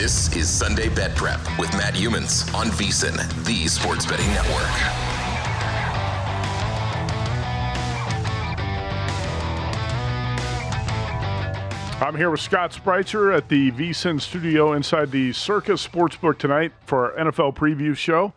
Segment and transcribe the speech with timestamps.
[0.00, 4.64] This is Sunday Bet Prep with Matt Youmans on VSIN, the Sports Betting Network.
[12.00, 17.12] I'm here with Scott Spreitzer at the VSIN studio inside the Circa Sportsbook tonight for
[17.12, 18.32] our NFL preview show.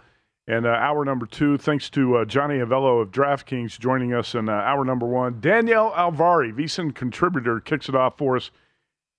[0.49, 4.49] And uh, hour number two, thanks to uh, Johnny Avello of DraftKings joining us in
[4.49, 5.39] uh, hour number one.
[5.39, 8.51] Danielle Alvari, VSIN contributor, kicks it off for us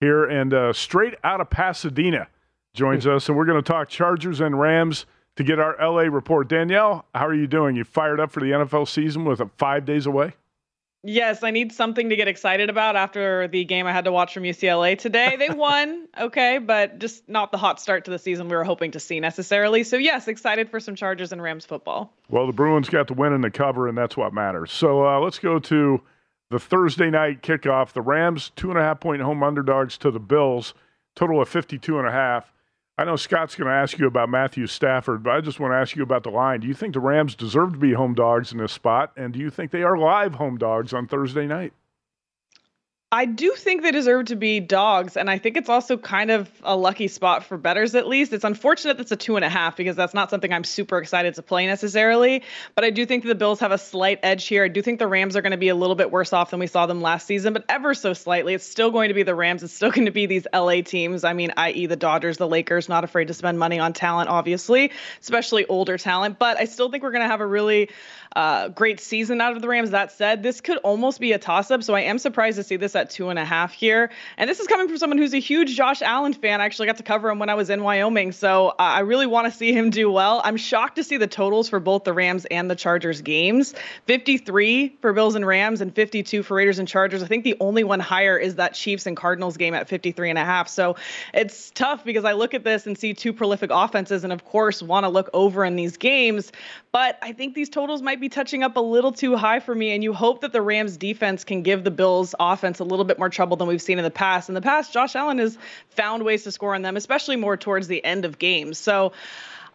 [0.05, 2.29] here and uh, straight out of Pasadena
[2.75, 3.29] joins us.
[3.29, 5.07] And we're going to talk Chargers and Rams
[5.37, 6.49] to get our LA report.
[6.49, 7.75] Danielle, how are you doing?
[7.75, 10.35] You fired up for the NFL season with it five days away?
[11.07, 14.33] Yes, I need something to get excited about after the game I had to watch
[14.33, 15.37] from UCLA today.
[15.39, 18.93] They won, okay, but just not the hot start to the season we were hoping
[18.93, 19.85] to see necessarily.
[19.85, 22.15] So, yes, excited for some Chargers and Rams football.
[22.31, 24.73] Well, the Bruins got the win and the cover, and that's what matters.
[24.73, 26.01] So, uh, let's go to
[26.51, 27.93] the Thursday night kickoff.
[27.93, 30.75] The Rams, two and a half point home underdogs to the Bills,
[31.15, 32.53] total of 52 and a half.
[32.97, 35.77] I know Scott's going to ask you about Matthew Stafford, but I just want to
[35.77, 36.61] ask you about the line.
[36.61, 39.13] Do you think the Rams deserve to be home dogs in this spot?
[39.17, 41.73] And do you think they are live home dogs on Thursday night?
[43.15, 46.51] I do think they deserve to be dogs, and I think it's also kind of
[46.65, 48.33] a lucky spot for bettors at least.
[48.33, 51.35] It's unfortunate that's a two and a half because that's not something I'm super excited
[51.35, 52.43] to play necessarily.
[52.75, 54.65] But I do think the Bills have a slight edge here.
[54.65, 56.59] I do think the Rams are going to be a little bit worse off than
[56.59, 58.53] we saw them last season, but ever so slightly.
[58.53, 59.63] It's still going to be the Rams.
[59.63, 61.23] It's still going to be these LA teams.
[61.23, 64.91] I mean, i.e., the Dodgers, the Lakers, not afraid to spend money on talent, obviously,
[65.21, 66.41] especially older talent.
[66.41, 67.91] But I still think we're going to have a really
[68.35, 69.91] uh, great season out of the Rams.
[69.91, 71.85] That said, this could almost be a toss up.
[71.85, 74.11] So I am surprised to see this at two and a half here.
[74.37, 76.61] And this is coming from someone who's a huge Josh Allen fan.
[76.61, 78.33] I actually got to cover him when I was in Wyoming.
[78.33, 80.41] So uh, I really want to see him do well.
[80.45, 83.75] I'm shocked to see the totals for both the Rams and the Chargers games
[84.07, 87.23] 53 for Bills and Rams and 52 for Raiders and Chargers.
[87.23, 90.39] I think the only one higher is that Chiefs and Cardinals game at 53 and
[90.39, 90.69] a half.
[90.69, 90.97] So
[91.33, 94.83] it's tough because I look at this and see two prolific offenses and, of course,
[94.83, 96.53] want to look over in these games.
[96.93, 99.93] But I think these totals might be touching up a little too high for me.
[99.93, 103.19] And you hope that the Rams defense can give the Bills offense a little bit
[103.19, 104.49] more trouble than we've seen in the past.
[104.49, 105.59] In the past, Josh Allen has
[105.91, 108.79] found ways to score on them, especially more towards the end of games.
[108.79, 109.13] So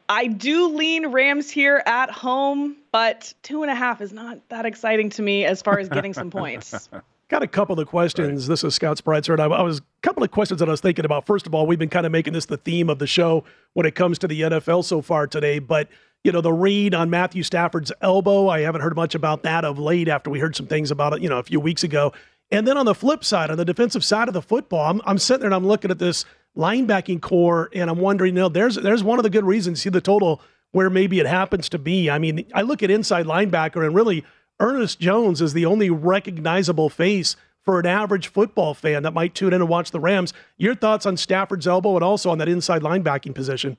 [0.07, 4.65] I do lean Rams here at home, but two and a half is not that
[4.65, 6.89] exciting to me as far as getting some points.
[7.29, 8.45] Got a couple of questions.
[8.45, 8.53] Right.
[8.53, 10.81] This is Scott Spreitzer, and I, I was a couple of questions that I was
[10.81, 11.27] thinking about.
[11.27, 13.85] First of all, we've been kind of making this the theme of the show when
[13.85, 15.89] it comes to the NFL so far today, but
[16.23, 18.50] you know, the read on Matthew Stafford's elbow.
[18.50, 21.21] I haven't heard much about that of late after we heard some things about it,
[21.21, 22.13] you know, a few weeks ago.
[22.51, 25.18] And then on the flip side, on the defensive side of the football, I'm, I'm
[25.18, 26.25] sitting there and I'm looking at this
[26.57, 29.90] linebacking corps and I'm wondering, you know, there's there's one of the good reasons see
[29.90, 30.42] the total
[30.72, 32.10] where maybe it happens to be.
[32.10, 34.24] I mean, I look at inside linebacker and really
[34.60, 39.54] Ernest Jones is the only recognizable face for an average football fan that might tune
[39.54, 40.34] in and watch the Rams.
[40.57, 43.78] Your thoughts on Stafford's elbow and also on that inside linebacking position?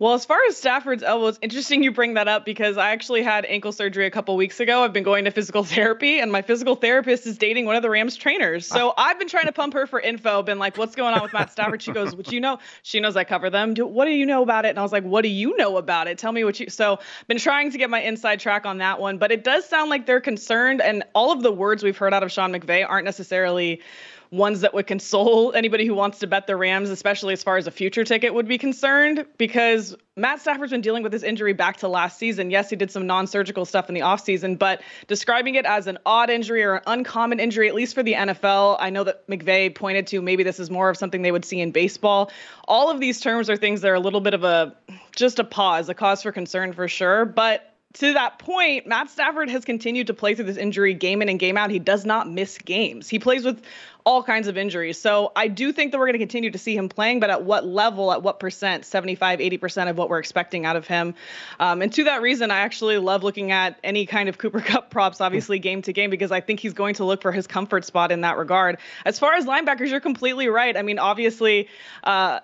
[0.00, 3.22] Well, as far as Stafford's elbow, it's interesting you bring that up because I actually
[3.22, 4.82] had ankle surgery a couple weeks ago.
[4.82, 7.90] I've been going to physical therapy, and my physical therapist is dating one of the
[7.90, 8.66] Rams trainers.
[8.66, 9.04] So ah.
[9.10, 11.52] I've been trying to pump her for info, been like, what's going on with Matt
[11.52, 11.82] Stafford?
[11.82, 12.60] She goes, What you know?
[12.82, 13.74] She knows I cover them.
[13.76, 14.70] What do you know about it?
[14.70, 16.16] And I was like, What do you know about it?
[16.16, 16.70] Tell me what you.
[16.70, 16.98] So
[17.28, 20.06] been trying to get my inside track on that one, but it does sound like
[20.06, 23.82] they're concerned, and all of the words we've heard out of Sean McVay aren't necessarily
[24.30, 27.66] ones that would console anybody who wants to bet the Rams, especially as far as
[27.66, 31.78] a future ticket would be concerned, because Matt Stafford's been dealing with this injury back
[31.78, 32.50] to last season.
[32.50, 35.98] Yes, he did some non surgical stuff in the offseason, but describing it as an
[36.06, 39.74] odd injury or an uncommon injury, at least for the NFL, I know that McVay
[39.74, 42.30] pointed to maybe this is more of something they would see in baseball.
[42.68, 44.76] All of these terms are things that are a little bit of a
[45.16, 47.24] just a pause, a cause for concern for sure.
[47.24, 51.28] But to that point, Matt Stafford has continued to play through this injury game in
[51.28, 51.70] and game out.
[51.70, 53.08] He does not miss games.
[53.08, 53.62] He plays with
[54.04, 54.98] all kinds of injuries.
[54.98, 57.42] So I do think that we're going to continue to see him playing, but at
[57.42, 61.14] what level, at what percent, 75, 80% of what we're expecting out of him.
[61.58, 64.90] Um, and to that reason, I actually love looking at any kind of Cooper Kupp
[64.90, 67.84] props, obviously game to game, because I think he's going to look for his comfort
[67.84, 68.78] spot in that regard.
[69.04, 70.76] As far as linebackers, you're completely right.
[70.76, 71.68] I mean, obviously,
[72.04, 72.40] uh,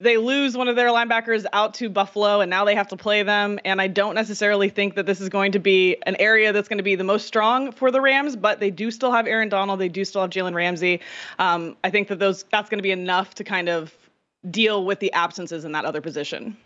[0.00, 3.22] they lose one of their linebackers out to Buffalo, and now they have to play
[3.24, 3.58] them.
[3.64, 6.78] And I don't necessarily think that this is going to be an area that's going
[6.78, 9.80] to be the most strong for the Rams, but they do still have Aaron Donald.
[9.80, 11.00] They do still have Jalen Ramsey.
[11.38, 13.96] Um, I think that those that's going to be enough to kind of
[14.48, 16.56] deal with the absences in that other position.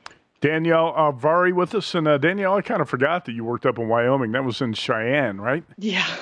[0.42, 3.78] Danielle Alvari with us, and uh, Danielle, I kind of forgot that you worked up
[3.78, 4.32] in Wyoming.
[4.32, 5.64] That was in Cheyenne, right?
[5.78, 6.06] Yeah.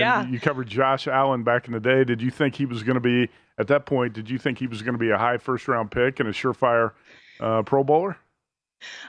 [0.00, 0.26] yeah.
[0.26, 2.04] You covered Josh Allen back in the day.
[2.04, 4.66] Did you think he was going to be at that point, did you think he
[4.66, 6.92] was going to be a high first round pick and a surefire
[7.40, 8.16] uh, Pro Bowler?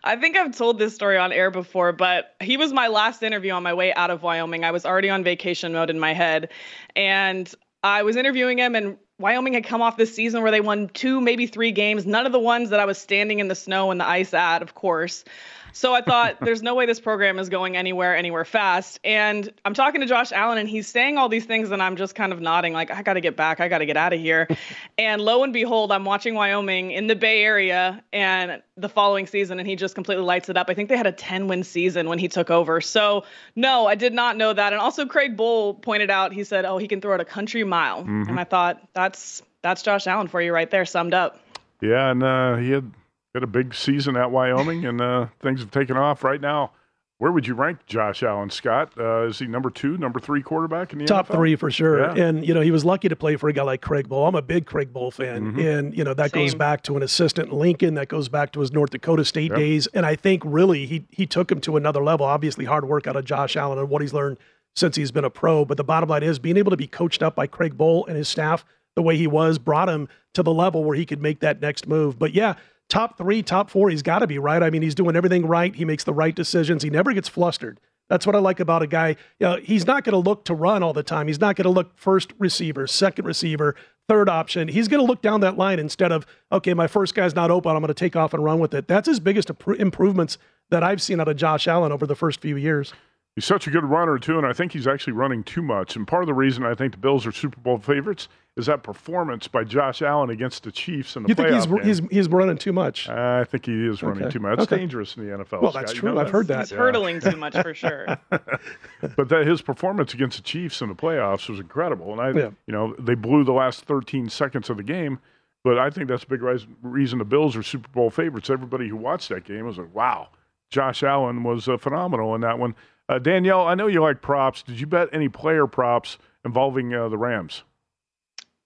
[0.04, 3.52] I think I've told this story on air before, but he was my last interview
[3.52, 4.64] on my way out of Wyoming.
[4.64, 6.52] I was already on vacation mode in my head.
[6.96, 7.52] And
[7.84, 11.20] I was interviewing him, and Wyoming had come off this season where they won two,
[11.20, 14.00] maybe three games, none of the ones that I was standing in the snow and
[14.00, 15.26] the ice at, of course.
[15.76, 18.98] So I thought there's no way this program is going anywhere, anywhere fast.
[19.04, 22.16] And I'm talking to Josh Allen and he's saying all these things and I'm just
[22.16, 23.60] kind of nodding like, I got to get back.
[23.60, 24.48] I got to get out of here.
[24.98, 29.60] and lo and behold, I'm watching Wyoming in the Bay Area and the following season
[29.60, 30.70] and he just completely lights it up.
[30.70, 32.80] I think they had a 10 win season when he took over.
[32.80, 33.26] So
[33.58, 34.72] no, I did not know that.
[34.72, 37.66] And also Craig Bohl pointed out, he said, oh, he can throw it a country
[37.66, 38.00] mile.
[38.00, 38.30] Mm-hmm.
[38.30, 41.38] And I thought that's, that's Josh Allen for you right there, summed up.
[41.82, 42.12] Yeah.
[42.12, 42.94] And uh, he had,
[43.36, 46.72] had a big season at Wyoming, and uh, things have taken off right now.
[47.18, 48.92] Where would you rank Josh Allen, Scott?
[48.98, 51.36] Uh, is he number two, number three quarterback in the top NFL?
[51.36, 52.00] three for sure?
[52.00, 52.26] Yeah.
[52.26, 54.28] And you know he was lucky to play for a guy like Craig Bohl.
[54.28, 55.60] I'm a big Craig Bohl fan, mm-hmm.
[55.60, 56.46] and you know that Same.
[56.46, 57.94] goes back to an assistant in Lincoln.
[57.96, 59.60] That goes back to his North Dakota State yep.
[59.60, 62.26] days, and I think really he he took him to another level.
[62.26, 64.38] Obviously, hard work out of Josh Allen and what he's learned
[64.76, 65.64] since he's been a pro.
[65.64, 68.18] But the bottom line is being able to be coached up by Craig Bohl and
[68.18, 68.66] his staff
[68.96, 71.88] the way he was brought him to the level where he could make that next
[71.88, 72.18] move.
[72.18, 72.56] But yeah,
[72.90, 74.62] top three, top four, he's got to be right.
[74.62, 75.76] I mean, he's doing everything right.
[75.76, 76.84] He makes the right decisions.
[76.84, 77.80] He never gets flustered.
[78.10, 79.10] That's what I like about a guy.
[79.40, 81.28] You know, he's not going to look to run all the time.
[81.28, 83.76] He's not going to look first receiver, second receiver,
[84.08, 84.68] third option.
[84.68, 87.72] He's going to look down that line instead of, okay, my first guy's not open.
[87.72, 88.88] I'm going to take off and run with it.
[88.88, 89.50] That's his biggest
[89.80, 90.38] improvements
[90.70, 92.94] that I've seen out of Josh Allen over the first few years.
[93.36, 95.96] He's such a good runner, too, and I think he's actually running too much.
[95.96, 98.84] And part of the reason I think the Bills are Super Bowl favorites is that
[98.84, 101.38] performance by Josh Allen against the Chiefs in the playoffs?
[101.38, 103.10] you think he's, he's, he's running too much?
[103.10, 104.34] I think he is running okay.
[104.34, 104.58] too much.
[104.58, 104.80] That's okay.
[104.80, 105.62] dangerous in the NFL.
[105.62, 106.10] Well, that's true.
[106.10, 106.60] You know I've heard that.
[106.60, 106.78] He's yeah.
[106.78, 108.06] hurtling too much for sure.
[108.30, 112.50] but that his performance against the Chiefs in the playoffs was incredible, and I, yeah.
[112.66, 115.20] you know, they blew the last 13 seconds of the game.
[115.66, 116.44] But I think that's a big
[116.84, 118.52] reason the Bills are Super Bowl favorites.
[118.52, 120.30] Everybody who watched that game was like, "Wow,
[120.70, 122.76] Josh Allen was uh, phenomenal in that one."
[123.10, 124.62] Uh, Danielle, I know you like props.
[124.62, 127.64] Did you bet any player props involving uh, the Rams?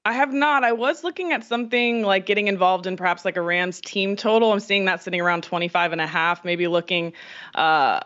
[0.06, 0.64] I have not.
[0.64, 4.52] I was looking at something like getting involved in perhaps like a Rams team total.
[4.52, 7.14] I'm seeing that sitting around 25 and a half, maybe looking
[7.54, 8.00] uh,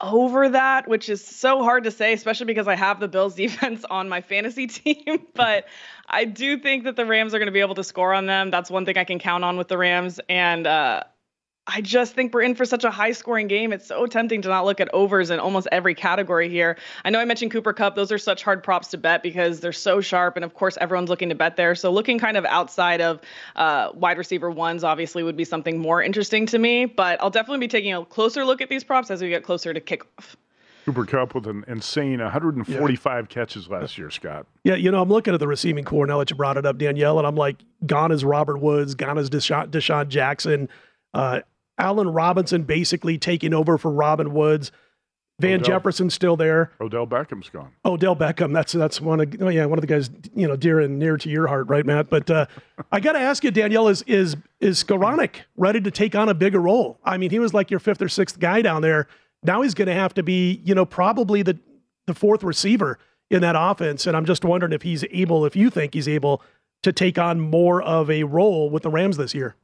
[0.00, 3.84] over that, which is so hard to say, especially because I have the Bills defense
[3.88, 5.26] on my fantasy team.
[5.34, 5.66] but
[6.06, 8.50] I do think that the Rams are going to be able to score on them.
[8.50, 10.20] That's one thing I can count on with the Rams.
[10.28, 11.04] And uh,
[11.66, 13.72] I just think we're in for such a high scoring game.
[13.72, 16.76] It's so tempting to not look at overs in almost every category here.
[17.06, 17.94] I know I mentioned Cooper Kupp.
[17.94, 20.36] Those are such hard props to bet because they're so sharp.
[20.36, 21.74] And of course, everyone's looking to bet there.
[21.74, 23.20] So looking kind of outside of
[23.56, 26.84] uh, wide receiver ones obviously would be something more interesting to me.
[26.84, 29.72] But I'll definitely be taking a closer look at these props as we get closer
[29.72, 30.36] to kickoff.
[30.84, 33.26] Cooper Kupp with an insane 145 yeah.
[33.26, 34.46] catches last year, Scott.
[34.64, 36.76] Yeah, you know, I'm looking at the receiving corps now that you brought it up,
[36.76, 40.68] Danielle, and I'm like, gone is Robert Woods, gone is DeSean, DeSean Jackson.
[41.14, 41.40] Uh,
[41.78, 44.70] Allen Robinson basically taking over for Robin Woods.
[45.40, 45.66] Van Odell.
[45.66, 46.70] Jefferson's still there.
[46.80, 47.72] Odell Beckham's gone.
[47.84, 48.52] Odell Beckham.
[48.52, 51.16] That's that's one of oh yeah one of the guys you know dear and near
[51.16, 52.08] to your heart, right, Matt?
[52.08, 52.46] But uh,
[52.92, 56.34] I got to ask you, Danielle, is is is Skowronek ready to take on a
[56.34, 57.00] bigger role?
[57.04, 59.08] I mean, he was like your fifth or sixth guy down there.
[59.42, 61.58] Now he's going to have to be you know probably the
[62.06, 65.68] the fourth receiver in that offense, and I'm just wondering if he's able, if you
[65.68, 66.42] think he's able
[66.84, 69.56] to take on more of a role with the Rams this year.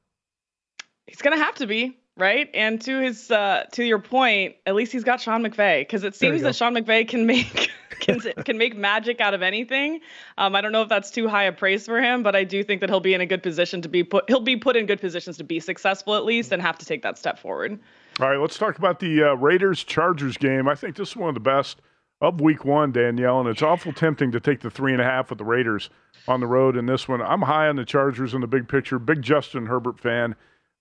[1.06, 2.48] He's gonna have to be right.
[2.54, 6.14] And to his uh, to your point, at least he's got Sean McVay because it
[6.14, 10.00] seems that Sean McVay can make can can make magic out of anything.
[10.38, 12.62] Um, I don't know if that's too high a praise for him, but I do
[12.62, 14.24] think that he'll be in a good position to be put.
[14.28, 17.02] He'll be put in good positions to be successful at least, and have to take
[17.02, 17.78] that step forward.
[18.20, 20.68] All right, let's talk about the uh, Raiders Chargers game.
[20.68, 21.80] I think this is one of the best
[22.20, 25.30] of week one, Danielle, and it's awful tempting to take the three and a half
[25.30, 25.88] with the Raiders
[26.28, 27.22] on the road in this one.
[27.22, 30.36] I'm high on the Chargers in the big picture, big Justin Herbert fan,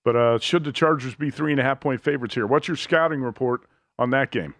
[0.05, 2.47] but uh, should the Chargers be three and a half point favorites here?
[2.47, 3.61] What's your scouting report
[3.97, 4.55] on that game?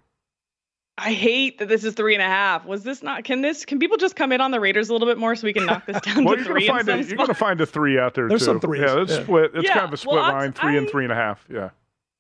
[0.98, 2.65] I hate that this is three and a half.
[2.65, 3.24] Was this not?
[3.24, 3.63] Can this?
[3.63, 5.65] Can people just come in on the Raiders a little bit more so we can
[5.65, 6.67] knock this down well, to you're gonna three?
[6.67, 8.46] in find a, some you're gonna find a three out there There's too.
[8.46, 9.24] some threes, Yeah, it's yeah.
[9.24, 9.51] split.
[9.55, 11.46] It's Yeah, kind of a split well, line, three and three and a half.
[11.50, 11.69] Yeah.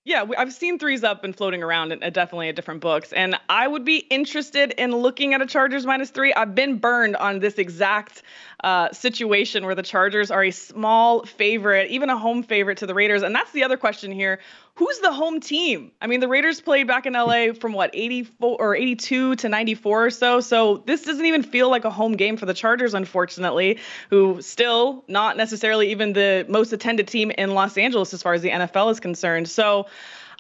[0.05, 3.11] Yeah, we- I've seen threes up and floating around in, uh, definitely at different books.
[3.11, 6.33] And I would be interested in looking at a Chargers minus three.
[6.33, 8.23] I've been burned on this exact
[8.63, 12.93] uh, situation where the Chargers are a small favorite, even a home favorite to the
[12.93, 13.23] Raiders.
[13.23, 14.39] And that's the other question here.
[14.75, 15.91] Who's the home team?
[16.01, 20.05] I mean, the Raiders played back in LA from what, 84 or 82 to 94
[20.05, 20.39] or so.
[20.39, 25.03] So this doesn't even feel like a home game for the Chargers, unfortunately, who still
[25.07, 28.91] not necessarily even the most attended team in Los Angeles as far as the NFL
[28.91, 29.49] is concerned.
[29.49, 29.87] So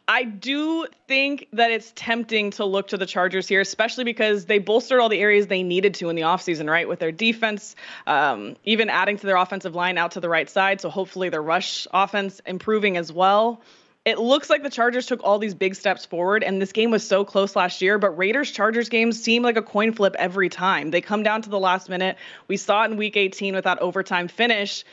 [0.09, 4.57] I do think that it's tempting to look to the Chargers here, especially because they
[4.57, 6.89] bolstered all the areas they needed to in the offseason, right?
[6.89, 7.75] With their defense,
[8.07, 10.81] um, even adding to their offensive line out to the right side.
[10.81, 13.61] So hopefully their rush offense improving as well.
[14.03, 17.07] It looks like the Chargers took all these big steps forward, and this game was
[17.07, 17.99] so close last year.
[17.99, 20.89] But Raiders Chargers games seem like a coin flip every time.
[20.89, 22.17] They come down to the last minute.
[22.47, 24.83] We saw it in week 18 with that overtime finish.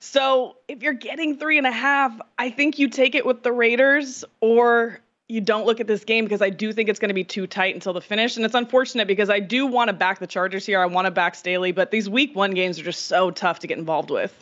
[0.00, 3.52] So if you're getting three and a half, I think you take it with the
[3.52, 7.14] Raiders or you don't look at this game because I do think it's going to
[7.14, 8.36] be too tight until the finish.
[8.36, 10.80] And it's unfortunate because I do want to back the Chargers here.
[10.80, 13.66] I want to back Staley, but these week one games are just so tough to
[13.66, 14.34] get involved with.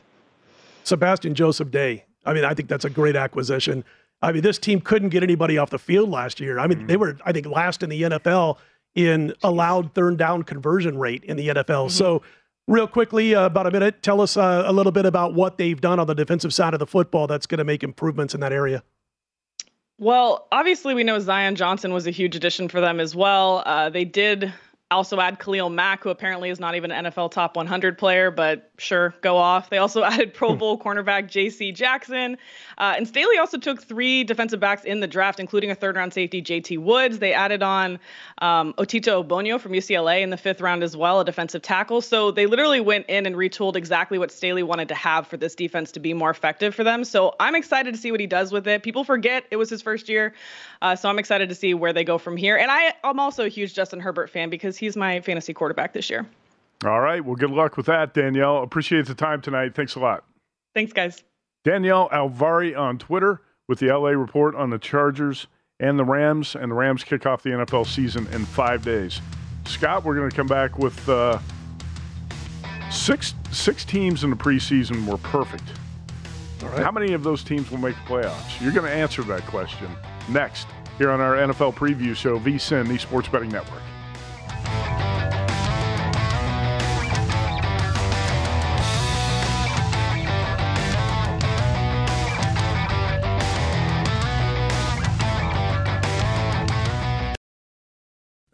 [0.85, 2.05] Sebastian Joseph Day.
[2.25, 3.85] I mean, I think that's a great acquisition.
[4.23, 6.59] I mean, this team couldn't get anybody off the field last year.
[6.59, 7.01] I mean, they mm-hmm.
[7.01, 8.59] were, I think, last in the NFL
[8.95, 11.65] in allowed third down conversion rate in the NFL.
[11.65, 11.89] Mm-hmm.
[11.89, 12.23] So,
[12.69, 15.81] real quickly, uh, about a minute, tell us uh, a little bit about what they've
[15.81, 18.53] done on the defensive side of the football that's going to make improvements in that
[18.53, 18.85] area.
[19.99, 23.65] Well, obviously, we know Zion Johnson was a huge addition for them as well.
[23.67, 24.53] Uh, they did
[24.91, 28.71] also add Khalil Mack, who apparently is not even an NFL top 100 player, but
[28.79, 29.71] sure, go off.
[29.71, 31.73] They also added Pro Bowl cornerback J.C.
[31.73, 32.39] Jackson.
[32.79, 36.15] Uh, and Staley also took three defensive backs in the draft, including a third round
[36.15, 36.79] safety, J.T.
[36.79, 37.19] Woods.
[37.19, 37.99] They added on
[38.41, 42.01] um, Otito Ogbonnia from UCLA in the fifth round as well, a defensive tackle.
[42.01, 45.55] So they literally went in and retooled exactly what Staley wanted to have for this
[45.55, 47.05] defense to be more effective for them.
[47.05, 48.83] So I'm excited to see what he does with it.
[48.83, 50.35] People forget it was his first year.
[50.83, 52.57] Uh, so I'm excited to see where they go from here.
[52.57, 56.09] And I, I'm also a huge Justin Herbert fan because he's my fantasy quarterback this
[56.09, 56.27] year.
[56.85, 57.25] All right.
[57.25, 58.63] Well, good luck with that, Danielle.
[58.63, 59.75] Appreciate the time tonight.
[59.75, 60.25] Thanks a lot.
[60.75, 61.25] Thanks, guys.
[61.65, 65.49] Danielle Alvari on Twitter with the LA report on the Chargers
[65.81, 69.21] and the Rams, and the Rams kick off the NFL season in five days.
[69.67, 71.39] Scott, we're going to come back with uh,
[72.91, 75.65] six six teams in the preseason were perfect.
[76.63, 76.83] All right.
[76.83, 78.61] How many of those teams will make the playoffs?
[78.61, 79.89] You're going to answer that question
[80.29, 80.67] next
[80.97, 83.83] here on our NFL preview show, VSIN, the Sports Betting Network.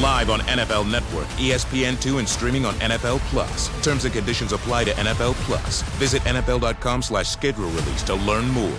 [0.00, 3.68] Live on NFL Network, ESPN2, and streaming on NFL Plus.
[3.82, 5.82] Terms and conditions apply to NFL Plus.
[5.98, 8.78] Visit NFL.com slash schedule release to learn more.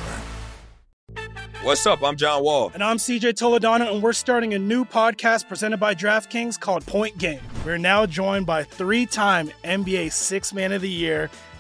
[1.62, 2.02] What's up?
[2.04, 2.72] I'm John Wall.
[2.74, 7.18] And I'm CJ Toledano, and we're starting a new podcast presented by DraftKings called Point
[7.18, 7.42] Game.
[7.66, 11.30] We're now joined by three time NBA Six Man of the Year,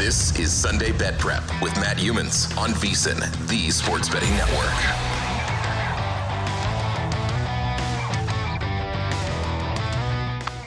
[0.00, 4.64] This is Sunday Bet Prep with Matt Youmans on VSIN, the Sports Betting Network.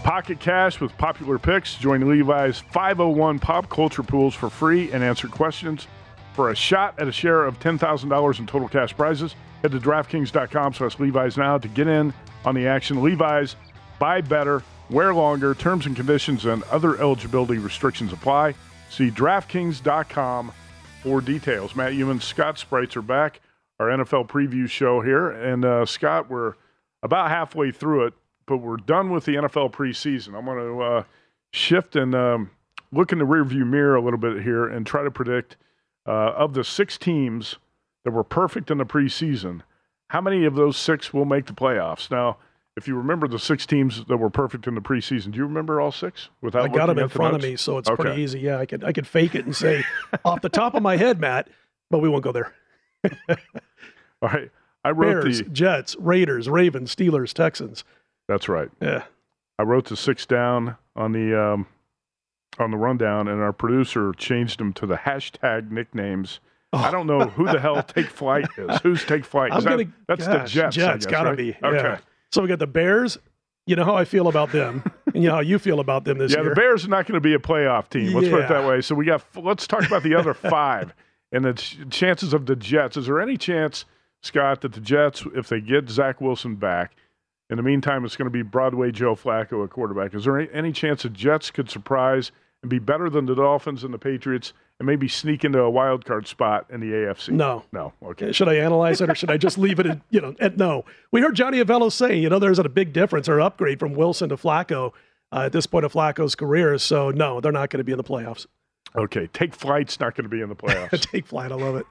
[0.03, 1.73] Pocket Cash with popular picks.
[1.77, 5.87] Join Levi's 501 pop culture pools for free and answer questions
[6.33, 9.33] for a shot at a share of $10,000 in total cash prizes.
[9.63, 12.13] Head to DraftKings.com slash Levi's now to get in
[12.45, 13.01] on the action.
[13.01, 13.55] Levi's,
[13.97, 15.55] buy better, wear longer.
[15.55, 18.53] Terms and conditions and other eligibility restrictions apply.
[18.89, 20.51] See DraftKings.com
[21.01, 21.75] for details.
[21.75, 23.41] Matt Youmans, Scott Spreitzer back.
[23.79, 25.29] Our NFL preview show here.
[25.31, 26.53] And uh, Scott, we're
[27.01, 28.13] about halfway through it,
[28.45, 30.37] but we're done with the NFL preseason.
[30.37, 31.03] I'm going to uh,
[31.51, 32.51] shift and um,
[32.91, 35.57] look in the rearview mirror a little bit here and try to predict
[36.05, 37.57] uh, of the six teams
[38.03, 39.61] that were perfect in the preseason,
[40.09, 42.11] how many of those six will make the playoffs?
[42.11, 42.37] Now,
[42.75, 45.79] if you remember the six teams that were perfect in the preseason, do you remember
[45.79, 46.29] all six?
[46.41, 48.01] Without I got them in the front of me, so it's Okay.
[48.03, 48.39] pretty easy.
[48.39, 49.83] Yeah, I could I could fake it and say
[50.25, 51.47] off the top of my head, Matt,
[51.91, 52.53] but we won't go there.
[54.21, 54.49] All right,
[54.83, 55.49] I wrote Bears, the.
[55.49, 57.83] Jets, Raiders, Ravens, Steelers, Texans.
[58.27, 58.69] That's right.
[58.81, 59.03] Yeah.
[59.59, 61.67] I wrote the six down on the um,
[62.57, 66.39] on the rundown, and our producer changed them to the hashtag nicknames.
[66.71, 68.79] I don't know who the hell Take Flight is.
[68.81, 69.51] Who's Take Flight?
[69.51, 70.77] I'm Is that- gonna that's gosh, the Jets.
[70.77, 71.37] I Jets guess, gotta right?
[71.37, 71.49] be.
[71.63, 71.75] Okay.
[71.77, 71.99] Yeah.
[72.33, 73.19] So we got the Bears.
[73.67, 76.17] You know how I feel about them, and you know how you feel about them
[76.17, 76.49] this yeah, year.
[76.49, 78.11] Yeah, the Bears are not going to be a playoff team.
[78.11, 78.81] Let's put it that way.
[78.81, 79.23] So we got.
[79.35, 80.95] Let's talk about the other five
[81.31, 82.97] and the ch- chances of the Jets.
[82.97, 83.85] Is there any chance,
[84.21, 86.95] Scott, that the Jets, if they get Zach Wilson back,
[87.51, 90.15] in the meantime, it's going to be Broadway Joe Flacco at quarterback.
[90.15, 92.31] Is there any, any chance the Jets could surprise
[92.63, 96.05] and be better than the Dolphins and the Patriots, and maybe sneak into a wild
[96.05, 97.29] card spot in the AFC?
[97.29, 97.63] No.
[97.71, 97.93] no.
[98.03, 98.31] Okay.
[98.31, 99.85] Should I analyze it or should I just leave it?
[99.85, 100.85] At, you know, at, no.
[101.11, 104.29] We heard Johnny Avello say, you know, there's a big difference or upgrade from Wilson
[104.29, 104.91] to Flacco
[105.31, 106.77] uh, at this point of Flacco's career.
[106.77, 108.45] So no, they're not going to be in the playoffs.
[108.95, 109.27] Okay.
[109.27, 111.01] Take flight's not going to be in the playoffs.
[111.11, 111.51] Take flight.
[111.51, 111.85] I love it.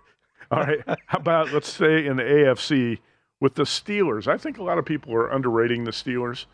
[0.50, 0.80] All right.
[1.06, 2.98] How about let's say in the AFC
[3.40, 4.26] with the Steelers?
[4.26, 6.46] I think a lot of people are underrating the Steelers.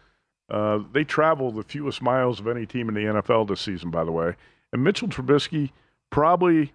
[0.51, 4.05] Uh, they travel the fewest miles of any team in the NFL this season, by
[4.05, 4.35] the way.
[4.73, 5.71] And Mitchell Trubisky
[6.11, 6.73] probably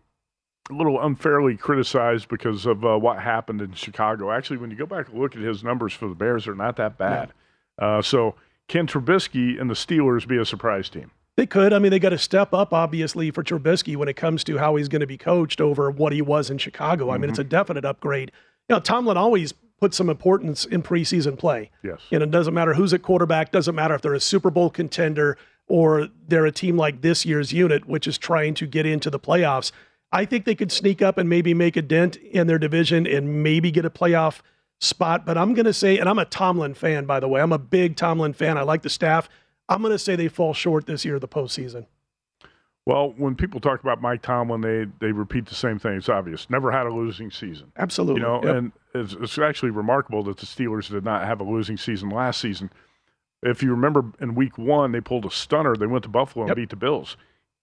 [0.69, 4.31] a little unfairly criticized because of uh, what happened in Chicago.
[4.31, 6.77] Actually, when you go back and look at his numbers for the Bears, they're not
[6.77, 7.33] that bad.
[7.77, 8.35] Uh, so
[8.67, 11.11] can Trubisky and the Steelers be a surprise team?
[11.35, 11.73] They could.
[11.73, 14.75] I mean, they got to step up, obviously, for Trubisky when it comes to how
[14.75, 17.09] he's going to be coached over what he was in Chicago.
[17.09, 18.31] I mean, it's a definite upgrade.
[18.69, 21.71] You know, Tomlin always puts some importance in preseason play.
[21.83, 21.99] Yes.
[22.11, 25.37] And it doesn't matter who's at quarterback, doesn't matter if they're a Super Bowl contender
[25.67, 29.19] or they're a team like this year's unit, which is trying to get into the
[29.19, 29.71] playoffs.
[30.11, 33.41] I think they could sneak up and maybe make a dent in their division and
[33.41, 34.41] maybe get a playoff
[34.79, 35.25] spot.
[35.25, 37.57] But I'm going to say, and I'm a Tomlin fan, by the way, I'm a
[37.57, 38.57] big Tomlin fan.
[38.57, 39.27] I like the staff.
[39.69, 41.87] I'm going to say they fall short this year of the postseason.
[42.85, 45.93] Well, when people talk about Mike Tomlin, they they repeat the same thing.
[45.93, 46.49] It's obvious.
[46.49, 47.71] Never had a losing season.
[47.77, 48.21] Absolutely.
[48.21, 48.55] You know, Yep.
[48.55, 52.41] and it's, it's actually remarkable that the Steelers did not have a losing season last
[52.41, 52.69] season.
[53.43, 55.75] If you remember in week one, they pulled a stunner.
[55.75, 56.55] They went to Buffalo and Yep.
[56.57, 57.17] beat the Bills.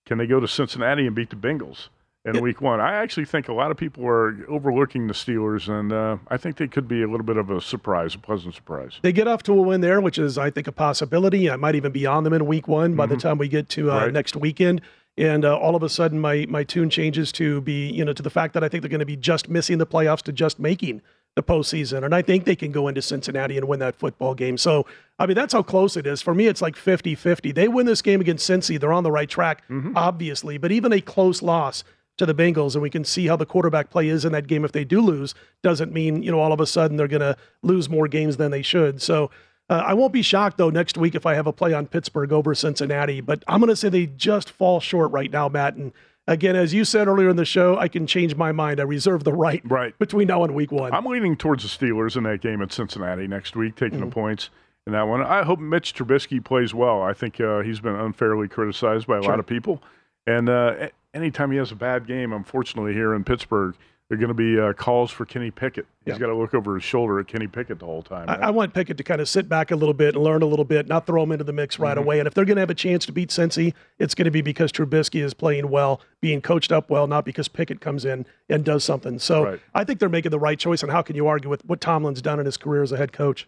[0.07, 1.88] Can they go to Cincinnati and beat the Bengals
[2.25, 2.81] in week one?
[2.81, 6.57] I actually think a lot of people are overlooking the Steelers, and uh, I think
[6.57, 8.99] they could be a little bit of a surprise, a pleasant surprise.
[9.03, 11.51] They get off to a win there, which is, I think, a possibility.
[11.51, 13.21] I might even be on them in week one by the Mhm.
[13.21, 14.12] time we get to uh, Right.
[14.12, 14.81] next weekend.
[15.19, 18.23] And uh, all of a sudden, my my tune changes to be, you know, to
[18.23, 20.59] the fact that I think they're going to be just missing the playoffs to just
[20.59, 21.03] making
[21.37, 22.05] the postseason.
[22.05, 24.59] And I think they can go into Cincinnati and win that football game.
[24.59, 24.87] So,
[25.19, 26.21] I mean, that's how close it is.
[26.21, 27.53] For me, it's like 50 50.
[27.53, 29.62] They win this game against Cincy, they're on the right track,
[29.97, 30.59] obviously.
[30.59, 31.85] But even a close loss
[32.19, 34.64] to the Bengals, and we can see how the quarterback play is in that game
[34.64, 37.37] if they do lose, doesn't mean, you know, all of a sudden they're going to
[37.62, 39.01] lose more games than they should.
[39.01, 39.31] So,
[39.71, 42.33] uh, I won't be shocked though next week if I have a play on Pittsburgh
[42.33, 45.77] over Cincinnati, but I'm going to say they just fall short right now, Matt.
[45.77, 45.93] And
[46.31, 48.81] again, as you said earlier in the show, I can change my mind.
[48.81, 49.99] I reserve the right, right.
[49.99, 50.95] between now and week one.
[50.95, 54.09] I'm leaning towards the Steelers in that game at Cincinnati next week, taking Mm-hmm.
[54.09, 54.49] the points
[54.87, 55.21] in that one.
[55.23, 57.03] I hope Mitch Trubisky plays well.
[57.03, 59.33] I think uh, he's been unfairly criticized by a Sure.
[59.33, 59.83] lot of people.
[60.27, 63.75] And uh, anytime he has a bad game, unfortunately, here in Pittsburgh,
[64.11, 65.87] there are going to be uh, calls for Kenny Pickett.
[66.05, 66.18] He's Yeah.
[66.18, 68.29] got to look over his shoulder at Kenny Pickett the whole time.
[68.29, 70.46] I, I want Pickett to kind of sit back a little bit and learn a
[70.46, 72.01] little bit, not throw him into the mix right Mhm.
[72.01, 72.18] away.
[72.18, 74.42] And if they're going to have a chance to beat Cincy, it's going to be
[74.42, 78.64] because Trubisky is playing well, being coached up well, not because Pickett comes in and
[78.64, 79.20] does something.
[79.20, 79.61] So Right.
[79.77, 80.83] I think they're making the right choice.
[80.83, 83.12] And how can you argue with what Tomlin's done in his career as a head
[83.12, 83.46] coach?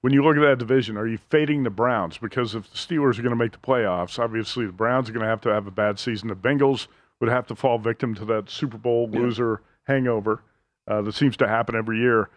[0.00, 2.18] When you look at that division, are you fading the Browns?
[2.18, 5.22] Because if the Steelers are going to make the playoffs, obviously the Browns are going
[5.22, 6.28] to have to have a bad season.
[6.28, 6.88] The Bengals
[7.20, 10.42] would have to fall victim to that Super Bowl loser hangover
[10.88, 12.28] uh, that seems to happen every year.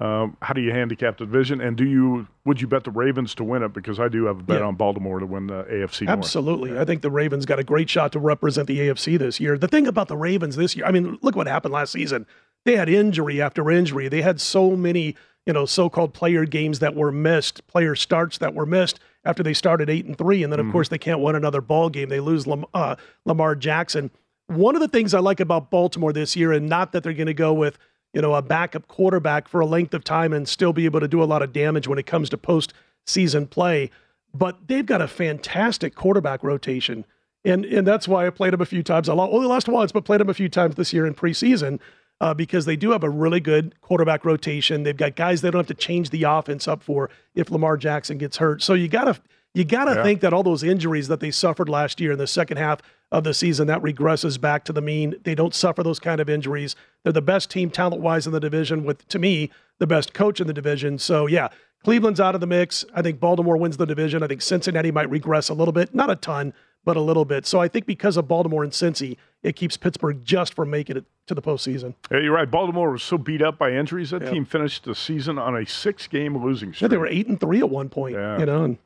[0.00, 1.60] Um, how do you handicap the division?
[1.60, 3.72] And do you would you bet the Ravens to win it?
[3.72, 4.66] Because I do have a bet Yeah.
[4.66, 6.18] on Baltimore to win the AFC North.
[6.18, 6.76] Absolutely.
[6.78, 9.56] I think the Ravens got a great shot to represent the AFC this year.
[9.56, 12.26] The thing about the Ravens this year, I mean, look what happened last season.
[12.64, 14.08] They had injury after injury.
[14.08, 15.14] They had so many,
[15.46, 19.54] you know, so-called player games that were missed, player starts that were missed after they
[19.54, 20.72] started 8 and 3 and then of Mhm.
[20.72, 22.08] course they can't win another ball game.
[22.08, 24.10] They lose Lam- uh, Lamar Jackson.
[24.48, 27.26] One of the things I like about Baltimore this year and not that they're going
[27.26, 27.78] to go with
[28.12, 31.08] you know, a backup quarterback for a length of time and still be able to
[31.08, 33.90] do a lot of damage when it comes to postseason play.
[34.32, 37.04] But they've got a fantastic quarterback rotation.
[37.44, 39.08] And and that's why I played him a few times.
[39.08, 41.80] I only lost once, but played him a few times this year in preseason
[42.20, 44.84] uh, because they do have a really good quarterback rotation.
[44.84, 48.16] They've got guys they don't have to change the offense up for if Lamar Jackson
[48.16, 48.62] gets hurt.
[48.62, 49.18] So you gotta
[49.54, 50.02] you gotta Yeah.
[50.04, 52.80] think that all those injuries that they suffered last year in the second half
[53.14, 55.14] of the season that regresses back to the mean.
[55.22, 56.74] They don't suffer those kind of injuries.
[57.04, 60.40] They're the best team talent wise in the division, with to me the best coach
[60.40, 60.98] in the division.
[60.98, 61.48] So yeah,
[61.84, 62.84] Cleveland's out of the mix.
[62.92, 64.22] I think Baltimore wins the division.
[64.22, 66.52] I think Cincinnati might regress a little bit, not a ton,
[66.84, 67.46] but a little bit.
[67.46, 71.04] So I think because of Baltimore and Cincy, it keeps Pittsburgh just from making it
[71.28, 71.94] to the postseason.
[72.10, 72.50] Yeah, you're right.
[72.50, 74.10] Baltimore was so beat up by injuries.
[74.10, 74.30] That Yeah.
[74.30, 76.80] team finished the season on a six-game losing streak.
[76.80, 78.16] think they were eight and three at one point.
[78.16, 78.38] Yeah.
[78.40, 78.78] You know, and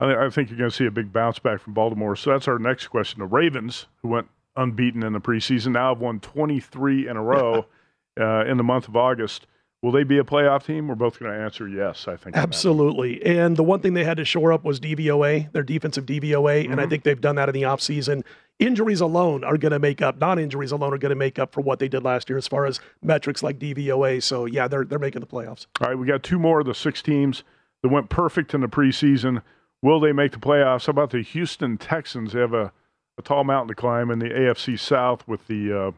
[0.00, 2.16] I, I think you're going to see a big bounce back from Baltimore.
[2.16, 3.20] So that's our next question.
[3.20, 7.66] The Ravens, who went unbeaten in the preseason, now have won 23 in a row
[8.20, 9.46] uh, in the month of August.
[9.80, 10.88] Will they be a playoff team?
[10.88, 12.36] We're both going to answer yes, I think.
[12.36, 13.24] Absolutely.
[13.24, 16.68] And the one thing they had to shore up was DVOA, their defensive DVOA.
[16.68, 16.90] And I Mhm.
[16.90, 18.24] think they've done that in the offseason.
[18.58, 21.52] Injuries alone are going to make up, non injuries alone are going to make up
[21.52, 24.20] for what they did last year as far as metrics like DVOA.
[24.20, 25.66] So, yeah, they're, they're making the playoffs.
[25.80, 27.44] All right, we got two more of the six teams
[27.84, 29.42] that went perfect in the preseason.
[29.82, 30.86] Will they make the playoffs?
[30.86, 32.32] How about the Houston Texans?
[32.32, 32.72] They have a,
[33.16, 35.90] a tall mountain to climb in the AFC South with the uh,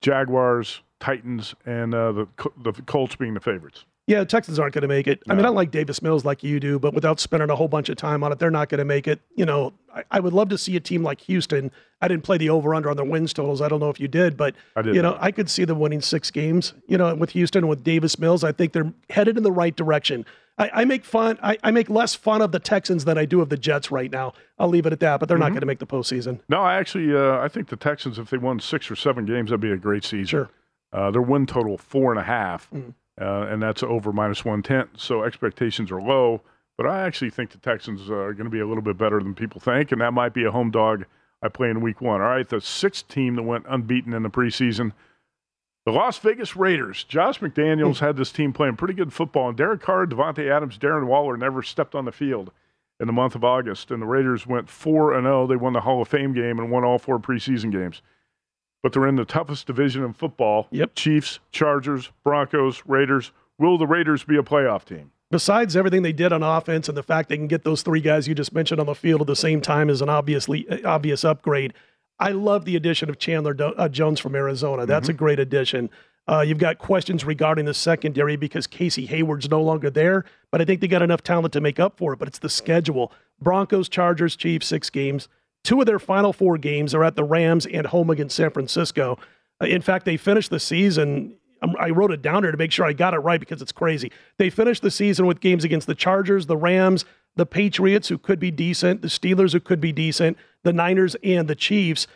[0.00, 2.28] Jaguars, Titans, and uh, the
[2.62, 3.84] the Colts being the favorites.
[4.06, 5.22] Yeah, the Texans aren't going to make it.
[5.30, 7.88] I mean, I like Davis Mills like you do, but without spending a whole bunch
[7.88, 9.18] of time on it, they're not going to make it.
[9.34, 11.70] You know, I, I would love to see a team like Houston.
[12.02, 13.62] I didn't play the over under on their wins totals.
[13.62, 15.16] I don't know if you did, but I did you know.
[15.20, 16.74] I could see them winning six games.
[16.86, 20.26] You know, with Houston with Davis Mills, I think they're headed in the right direction.
[20.56, 21.38] I, I make fun.
[21.42, 24.10] I, I make less fun of the Texans than I do of the Jets right
[24.10, 24.34] now.
[24.58, 25.18] I'll leave it at that.
[25.20, 25.54] But they're not Mhm.
[25.54, 26.40] going to make the postseason.
[26.48, 29.50] No, I actually uh, I think the Texans, if they won six or seven games,
[29.50, 30.26] that'd be a great season.
[30.26, 30.48] Sure.
[30.92, 32.94] Uh, their win total four and a half, Mm.
[33.20, 34.88] uh, and that's over minus one ten.
[34.96, 36.42] So expectations are low.
[36.76, 39.20] But I actually think the Texans uh, are going to be a little bit better
[39.20, 41.04] than people think, and that might be a home dog
[41.42, 42.20] I play in Week One.
[42.20, 44.92] All right, the sixth team that went unbeaten in the preseason.
[45.86, 47.04] The Las Vegas Raiders.
[47.04, 48.04] Josh McDaniels hmm.
[48.04, 51.62] had this team playing pretty good football, and Derek Carr, Davante Adams, Darren Waller never
[51.62, 52.50] stepped on the field
[52.98, 53.90] in the month of August.
[53.90, 55.46] And the Raiders went 4 and 0.
[55.46, 58.00] They won the Hall of Fame game and won all four preseason games.
[58.82, 60.68] But they're in the toughest division in football.
[60.70, 60.94] Yep.
[60.94, 63.32] Chiefs, Chargers, Broncos, Raiders.
[63.58, 65.10] Will the Raiders be a playoff team?
[65.34, 68.28] besides everything they did on offense and the fact they can get those three guys
[68.28, 71.74] you just mentioned on the field at the same time is an obviously obvious upgrade.
[72.18, 74.86] I love the addition of Chandler Do- uh, Jones from Arizona.
[74.86, 75.90] That's a great addition.
[76.26, 80.64] Uh, you've got questions regarding the secondary because Casey Hayward's no longer there, but I
[80.64, 82.18] think they got enough talent to make up for it.
[82.18, 85.28] But it's the schedule Broncos, Chargers, Chiefs, six games.
[85.64, 89.18] Two of their final four games are at the Rams and home against San Francisco.
[89.60, 91.36] Uh, in fact, they finished the season.
[91.62, 93.72] Um, I wrote it down here to make sure I got it right because it's
[93.72, 94.12] crazy.
[94.38, 97.04] They finished the season with games against the Chargers, the Rams,
[97.36, 101.48] the Patriots, who could be decent, the Steelers, who could be decent, the Niners, and
[101.48, 102.06] the Chiefs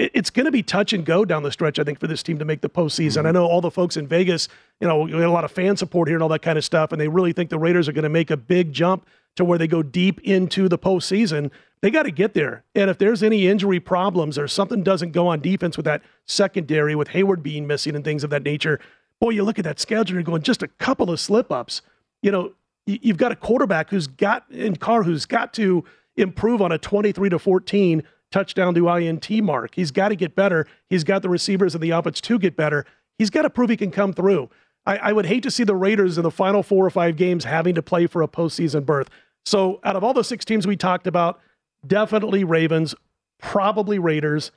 [0.00, 2.38] it's going to be touch and go down the stretch, I think, for this team
[2.38, 3.18] to make the postseason.
[3.18, 3.26] Mm-hmm.
[3.26, 4.48] I know all the folks in Vegas,
[4.80, 6.64] you know, we had a lot of fan support here and all that kind of
[6.64, 9.44] stuff, and they really think the Raiders are going to make a big jump to
[9.44, 11.50] where they go deep into the postseason.
[11.82, 12.64] They got to get there.
[12.74, 16.94] And if there's any injury problems or something doesn't go on defense with that secondary,
[16.94, 18.80] with Hayward being missing and things of that nature,
[19.20, 21.82] boy, you look at that schedule and you're going, just a couple of slip ups.
[22.22, 22.52] You know,
[22.86, 25.84] you've got a quarterback who's got in Carr who's got to
[26.16, 29.74] improve on a 23 to 14 touchdown to INT mark.
[29.74, 30.66] He's got to get better.
[30.88, 32.84] He's got the receivers and the offense to get better.
[33.18, 34.50] He's got to prove he can come through.
[34.86, 37.44] I, I, would hate to see the Raiders in the final four or five games
[37.44, 39.10] having to play for a postseason berth.
[39.44, 41.38] So, out of all the six teams we talked about,
[41.86, 42.94] definitely Ravens,
[43.38, 44.52] probably Raiders,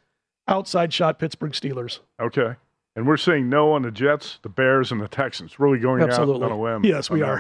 [0.48, 2.00] outside shot Pittsburgh Steelers.
[2.22, 2.56] Okay.
[2.96, 5.60] And we're saying no on the Jets, the Bears, and the Texans.
[5.60, 6.46] Really going Absolutely.
[6.46, 6.86] out on a limb.
[6.86, 7.40] Yes, we are.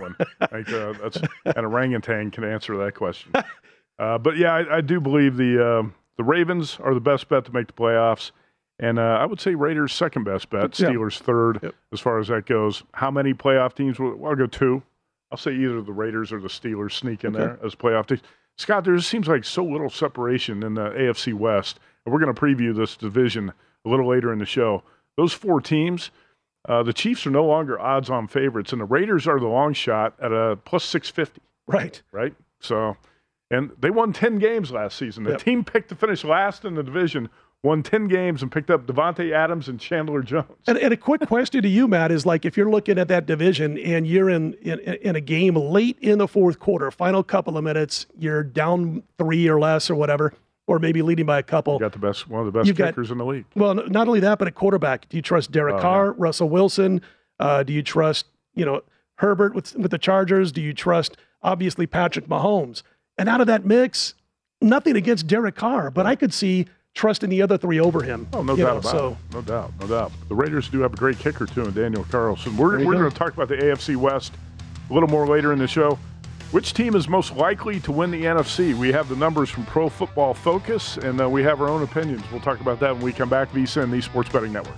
[0.50, 3.32] Think uh, that's an orangutan can answer that question.
[4.00, 5.84] Uh, but yeah, I, I, do believe the uh,
[6.18, 8.32] the Ravens are the best bet to make the playoffs.
[8.80, 11.26] And uh, I would say Raiders second best bet, Steelers yep.
[11.26, 11.76] third yep.
[11.92, 12.84] as far as that goes.
[12.94, 14.00] How many playoff teams?
[14.00, 14.82] Will, well, I'll go two.
[15.32, 17.46] I'll say either the Raiders or the Steelers sneak in okay.
[17.46, 18.22] there as playoff teams.
[18.58, 21.80] Scott, there seems like so little separation in the AFC West.
[22.06, 23.54] And we're going to preview this division
[23.86, 24.84] a little later in the show.
[25.18, 26.12] Those four teams,
[26.68, 29.74] uh, the Chiefs are no longer odds on favorites, and the Raiders are the long
[29.74, 31.42] shot at a plus 650.
[31.68, 32.02] Right.
[32.12, 32.34] Right.
[32.60, 32.98] So
[33.54, 35.24] and they won 10 games last season.
[35.24, 35.42] The yep.
[35.42, 37.30] team picked to finish last in the division,
[37.62, 40.48] won 10 games, and picked up Davante Adams and Chandler Jones.
[40.66, 43.28] And, and, a quick question to you, Matt, is like if you're looking at that
[43.28, 47.56] division and you're in, in, in a game late in the fourth quarter, final couple
[47.56, 50.34] of minutes, you're down three or less or whatever,
[50.68, 51.74] or maybe leading by a couple.
[51.74, 53.46] You got the best, one of the best you kickers got, in the league.
[53.56, 56.12] Well, not only that, but at quarterback, do you trust Derek oh, Carr.
[56.14, 57.02] Russell Wilson?
[57.40, 58.82] Uh, do you trust, you know,
[59.16, 60.52] Herbert with with the Chargers?
[60.52, 62.84] Do you trust obviously Patrick Mahomes?
[63.18, 64.16] And out of that mix,
[64.62, 68.28] nothing against Derek Carr, but I could see trusting the other three over him.
[68.34, 69.18] Oh, no doubt know, about so.
[69.30, 69.34] it.
[69.34, 70.12] No doubt, no doubt.
[70.30, 72.56] The Raiders do have a great kicker too, in Daniel Carlson.
[72.56, 74.34] We're, we're going to talk about the AFC West
[74.90, 75.98] a little more later in the show.
[76.54, 78.76] Which team is most likely to win the NFC?
[78.76, 82.22] We have the numbers from Pro Football Focus, and uh, we have our own opinions.
[82.32, 83.50] We'll talk about that when we come back.
[83.50, 84.78] VSIN, the Sports Betting Network.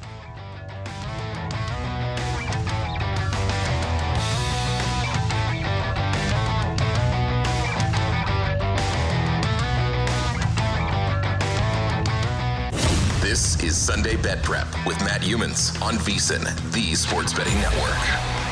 [13.19, 18.44] This is Sunday Bet Prep with Matt Youmans on VSIN, the Sports Betting Network.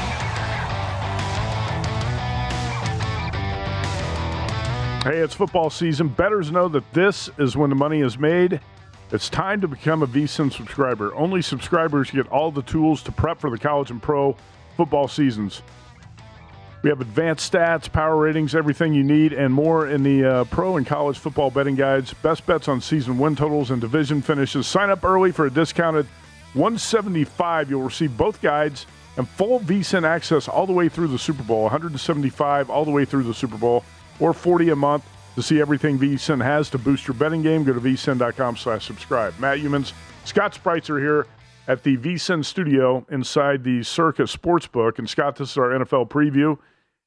[5.04, 6.08] Hey, it's football season.
[6.08, 8.62] Bettors know that this is when the money is made.
[9.12, 11.14] It's time to become a VSIN subscriber.
[11.14, 14.38] Only subscribers get all the tools to prep for the college and pro
[14.78, 15.62] football seasons.
[16.84, 20.78] We have advanced stats, power ratings, everything you need, and more in the uh, pro
[20.78, 22.14] and college football betting guides.
[22.14, 24.68] Best bets on season win totals and division finishes.
[24.68, 26.06] Sign up early for a discounted
[26.54, 27.70] 175.
[27.70, 28.86] You'll receive both guides
[29.18, 31.64] and full VSIN access all the way through the Super Bowl.
[31.64, 33.84] 175 all the way through the Super Bowl,
[34.20, 35.04] or 40 a month
[35.36, 37.64] to see everything VSIN has to boost your betting game.
[37.64, 39.38] Go to vsin.com/subscribe.
[39.40, 39.94] Matt Youmans,
[40.26, 41.28] Scott Spreitzer here
[41.68, 46.58] at the VSIN studio inside the Circa Sportsbook, and Scott, this is our NFL preview.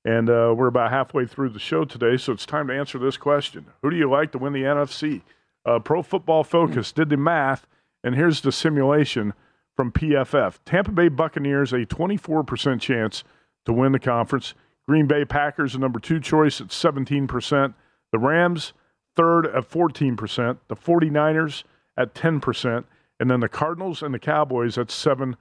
[0.04, 3.16] And uh, we're about halfway through the show today, so it's time to answer this
[3.16, 3.66] question.
[3.82, 5.22] Who do you like to win the NFC?
[5.64, 7.66] Uh, Pro Football Focus did the math,
[8.04, 9.34] and here's the simulation
[9.74, 10.60] from PFF.
[10.64, 13.24] Tampa Bay Buccaneers, a 24% chance
[13.64, 14.54] to win the conference.
[14.88, 17.75] Green Bay Packers, the number two choice at 17%.
[18.12, 18.72] The Rams,
[19.16, 20.59] third at 14%.
[20.68, 21.64] The 49ers
[21.96, 22.85] at 10%.
[23.18, 25.37] And then the Cardinals and the Cowboys at 7%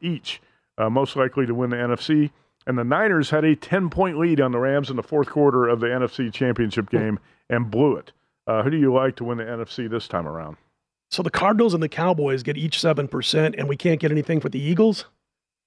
[0.00, 0.42] each.
[0.78, 2.30] Uh, most likely to win the NFC.
[2.66, 5.68] And the Niners had a 10 point lead on the Rams in the fourth quarter
[5.68, 8.12] of the NFC Championship game and blew it.
[8.46, 10.56] Uh, who do you like to win the NFC this time around?
[11.10, 14.48] So the Cardinals and the Cowboys get each 7%, and we can't get anything for
[14.48, 15.06] the Eagles?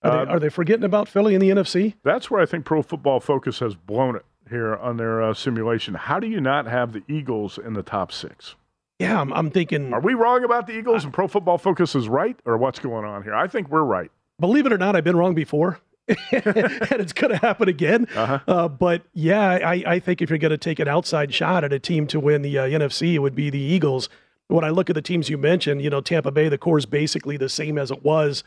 [0.03, 1.95] Are, uh, they, are they, forgetting about Philly in the NFC?
[2.03, 5.93] That's where I think Pro Football Focus has blown it here on their uh, simulation.
[5.93, 8.55] How do you not have the Eagles in the top six?
[8.99, 9.93] Yeah, I'm, I'm thinking.
[9.93, 13.05] Are we wrong about the Eagles and Pro Football Focus is right, or what's going
[13.05, 13.33] on here?
[13.33, 14.12] I think we're right.
[14.39, 15.79] Believe it or not, I've been wrong before.
[16.07, 18.07] and it's going to happen again.
[18.15, 18.39] Uh-huh.
[18.47, 21.71] Uh, but yeah, I, I, think if you're going to take an outside shot at
[21.71, 24.09] a team to win the uh, NFC, it would be the Eagles.
[24.47, 26.88] When I look at the teams you mentioned, you know, Tampa Bay, the core is
[26.88, 28.43] basically the same as it was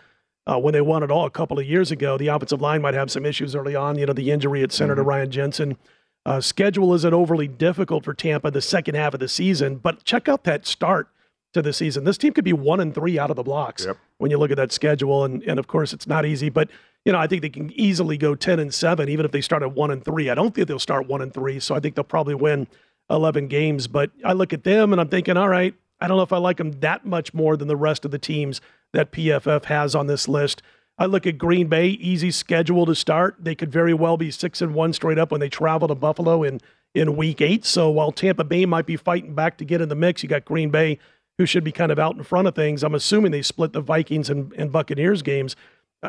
[0.47, 2.19] uh, when they won it all a couple of years ago.
[2.19, 3.99] The offensive line might have some issues early on.
[3.99, 5.03] You know, the injury at center mm-hmm.
[5.03, 5.77] to Ryan Jensen.
[6.25, 10.29] Uh, schedule isn't overly difficult for Tampa the second half of the season, but check
[10.29, 11.09] out that start
[11.53, 12.05] to the season.
[12.05, 13.99] This team could be one and three out of the blocks yep.
[14.19, 16.71] when you look at that schedule, and and of course it's not easy, but
[17.05, 19.63] you know I think they can easily go ten and seven even if they start
[19.63, 20.31] at one and three.
[20.31, 22.69] I don't think they'll start one and three, so I think they'll probably win
[23.11, 23.89] eleven games.
[23.89, 26.39] But I look at them and I'm thinking, all right, I don't know if I
[26.39, 28.61] like them that much more than the rest of the teams
[28.93, 30.63] that PFF has on this list.
[30.99, 33.37] I look at Green Bay, easy schedule to start.
[33.41, 36.43] They could very well be six and one straight up when they travel to Buffalo
[36.43, 36.61] in
[36.95, 37.65] in week eight.
[37.65, 40.45] So while Tampa Bay might be fighting back to get in the mix, you got
[40.45, 40.99] Green Bay
[41.39, 42.83] who should be kind of out in front of things.
[42.83, 45.57] I'm assuming they split the Vikings and, and Buccaneers games.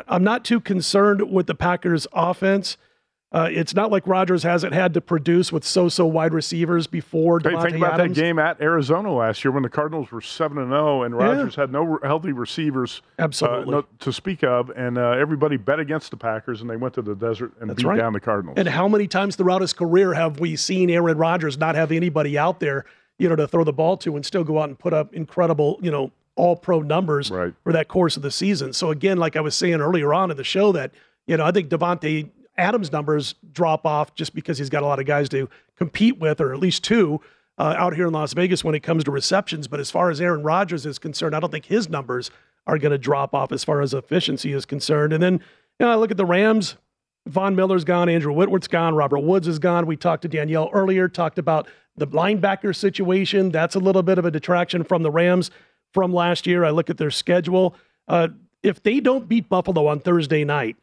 [0.06, 2.76] I'm not too concerned with the Packers offense.
[3.34, 7.40] Uh, it's not like Rodgers hasn't had to produce with so-so wide receivers before.
[7.40, 8.16] Hey, think about Adams.
[8.16, 11.16] that game at Arizona last year when the Cardinals were seven and zero, oh and
[11.16, 11.64] Rodgers yeah.
[11.64, 15.80] had no healthy receivers, uh, absolutely uh, no, to speak of, and uh, everybody bet
[15.80, 17.98] against the Packers, and they went to the desert and That's beat right.
[17.98, 18.54] down the Cardinals.
[18.56, 22.38] And how many times throughout his career have we seen Aaron Rodgers not have anybody
[22.38, 22.84] out there,
[23.18, 25.80] you know, to throw the ball to, and still go out and put up incredible,
[25.82, 27.52] you know, all pro numbers right.
[27.64, 28.72] for that course of the season?
[28.72, 30.92] So again, like I was saying earlier on in the show, that
[31.26, 35.00] you know, I think Davante Adams' numbers drop off just because he's got a lot
[35.00, 37.20] of guys to compete with, or at least two
[37.58, 39.68] uh, out here in Las Vegas when it comes to receptions.
[39.68, 42.30] But as far as Aaron Rodgers is concerned, I don't think his numbers
[42.66, 45.12] are going to drop off as far as efficiency is concerned.
[45.12, 45.34] And then
[45.78, 46.76] you know, I look at the Rams.
[47.26, 49.86] Von Miller's gone, Andrew Whitworth's gone, Robert Woods is gone.
[49.86, 53.50] We talked to Danielle earlier, talked about the linebacker situation.
[53.50, 55.50] That's a little bit of a detraction from the Rams
[55.94, 56.64] from last year.
[56.64, 57.76] I look at their schedule.
[58.08, 58.28] Uh,
[58.62, 60.76] if they don't beat Buffalo on Thursday night,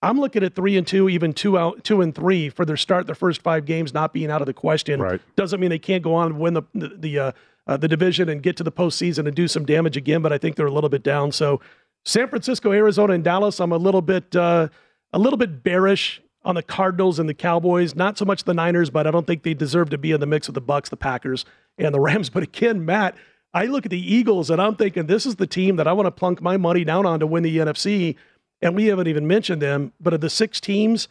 [0.00, 3.06] I'm looking at three and two, even two out, two and three for their start.
[3.06, 5.00] Their first five games not being out of the question.
[5.00, 5.20] Right.
[5.34, 7.32] Doesn't mean they can't go on and win the the the, uh,
[7.66, 10.22] uh, the division and get to the postseason and do some damage again.
[10.22, 11.32] But I think they're a little bit down.
[11.32, 11.60] So
[12.04, 13.60] San Francisco, Arizona, and Dallas.
[13.60, 14.68] I'm a little bit uh,
[15.12, 17.96] a little bit bearish on the Cardinals and the Cowboys.
[17.96, 20.26] Not so much the Niners, but I don't think they deserve to be in the
[20.26, 21.44] mix with the Bucks, the Packers,
[21.76, 22.30] and the Rams.
[22.32, 23.16] But again, Matt.
[23.54, 26.06] I look at the Eagles and I'm thinking this is the team that I want
[26.06, 28.14] to plunk my money down on to win the NFC
[28.60, 29.92] and we haven't even mentioned them.
[30.00, 31.08] But of the six teams,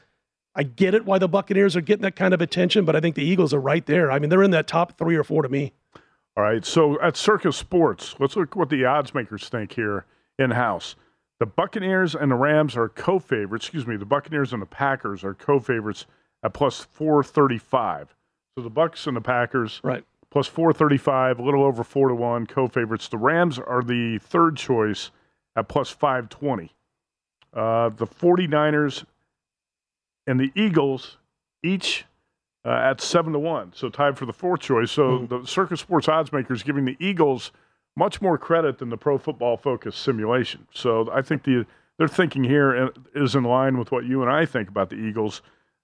[0.56, 3.16] I get it why the Buccaneers are getting that kind of attention, but I think
[3.16, 4.12] the Eagles are right there.
[4.12, 5.74] I mean, they're in that top three or four to me.
[6.36, 6.66] All right.
[6.66, 10.06] So at Circa Sports, let's look what the odds makers think here
[10.38, 10.96] in house.
[11.40, 13.66] The Buccaneers and the Rams are co favorites.
[13.66, 13.96] Excuse me.
[13.96, 16.06] The Buccaneers and the Packers are co favorites
[16.44, 18.16] at plus 435.
[18.56, 22.48] So the Bucks and the Packers, right, plus 435, a little over four to one,
[22.48, 23.08] co favorites.
[23.08, 25.12] The Rams are the third choice
[25.56, 26.72] at plus 520.
[27.58, 29.04] Uh, the 49ers
[30.28, 31.18] and the Eagles
[31.64, 32.06] each
[32.64, 34.92] uh, at 7 to 1, so tied for the fourth choice.
[34.92, 35.42] So mm-hmm.
[35.42, 37.52] the Circa Sports odds makers giving the Eagles
[37.96, 40.68] much more credit than the Pro Football Focus simulation.
[40.72, 41.66] So I think the
[41.98, 45.42] their thinking here is in line with what you and I think about the Eagles.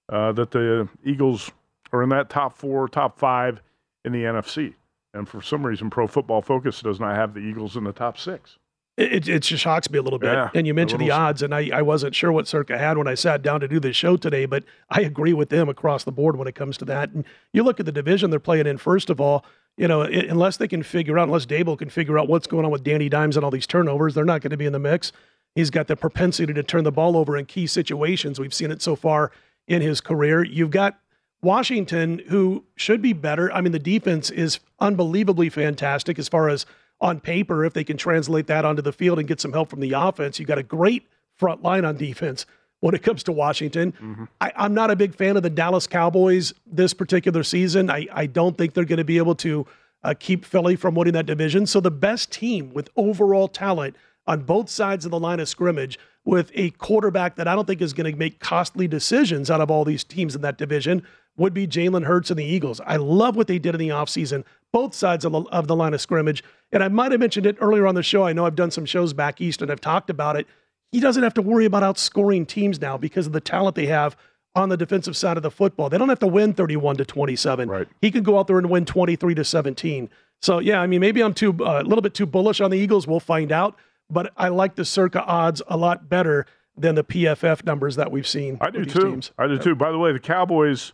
[0.09, 1.49] Uh, that the Eagles
[1.91, 3.63] are in that top four, top five
[4.05, 4.75] in the NFC,
[5.13, 8.19] and for some reason, Pro Football Focus does not have the Eagles in the top
[8.19, 8.59] six.
[8.95, 10.34] It, it just shocks me a little bit.
[10.34, 13.08] Yeah, and you mentioned the odds, and I, I wasn't sure what Circa had when
[13.08, 16.12] I sat down to do this show today, but I agree with them across the
[16.12, 17.10] board when it comes to that.
[17.10, 19.45] And you look at the division they're playing in, first of all,
[19.77, 22.65] you know, it, unless they can figure out, unless Daboll can figure out what's going
[22.65, 24.79] on with Danny Dimes and all these turnovers, they're not going to be in the
[24.79, 25.12] mix.
[25.56, 28.39] He's got the propensity to turn the ball over in key situations.
[28.39, 29.32] We've seen it so far
[29.67, 30.43] in his career.
[30.43, 30.99] You've got
[31.41, 33.51] Washington, who should be better.
[33.51, 36.67] I mean, the defense is unbelievably fantastic as far as–
[37.04, 39.82] on paper, if they can translate that onto the field and get some help from
[39.82, 42.46] the offense, you got a great front line on defense
[42.80, 43.92] when it comes to Washington.
[43.92, 44.24] Mm-hmm.
[44.39, 47.89] I, am not a big fan of the Dallas Cowboys this particular season.
[47.89, 49.68] I, I don't think they're going to be able to
[50.02, 51.68] uh, keep Philly from winning that division.
[51.68, 56.00] So the best team with overall talent on both sides of the line of scrimmage
[56.24, 59.70] with a quarterback that I don't think is going to make costly decisions out of
[59.70, 61.06] all these teams in that division
[61.38, 62.80] would be Jalen Hurts and the Eagles.
[62.86, 65.93] I love what they did in the offseason, both sides of the, of the line
[65.93, 66.43] of scrimmage.
[66.72, 68.24] And I might have mentioned it earlier on the show.
[68.24, 70.48] I know I've done some shows back east and I've talked about it.
[70.91, 74.15] He doesn't have to worry about outscoring teams now because of the talent they have
[74.56, 75.89] on the defensive side of the football.
[75.89, 77.68] They don't have to win 31 to 27.
[77.68, 77.88] Right.
[78.01, 80.10] He could go out there and win 23 to 17.
[80.41, 82.78] So yeah, I mean maybe I'm too uh, a little bit too bullish on the
[82.78, 83.07] Eagles.
[83.07, 83.76] We'll find out.
[84.10, 86.45] But I like the circa odds a lot better
[86.78, 88.57] than the PFF numbers that we've seen.
[88.62, 89.12] I do too.
[89.12, 89.32] Teams.
[89.38, 89.74] I do too.
[89.74, 90.93] By the way, the Cowboys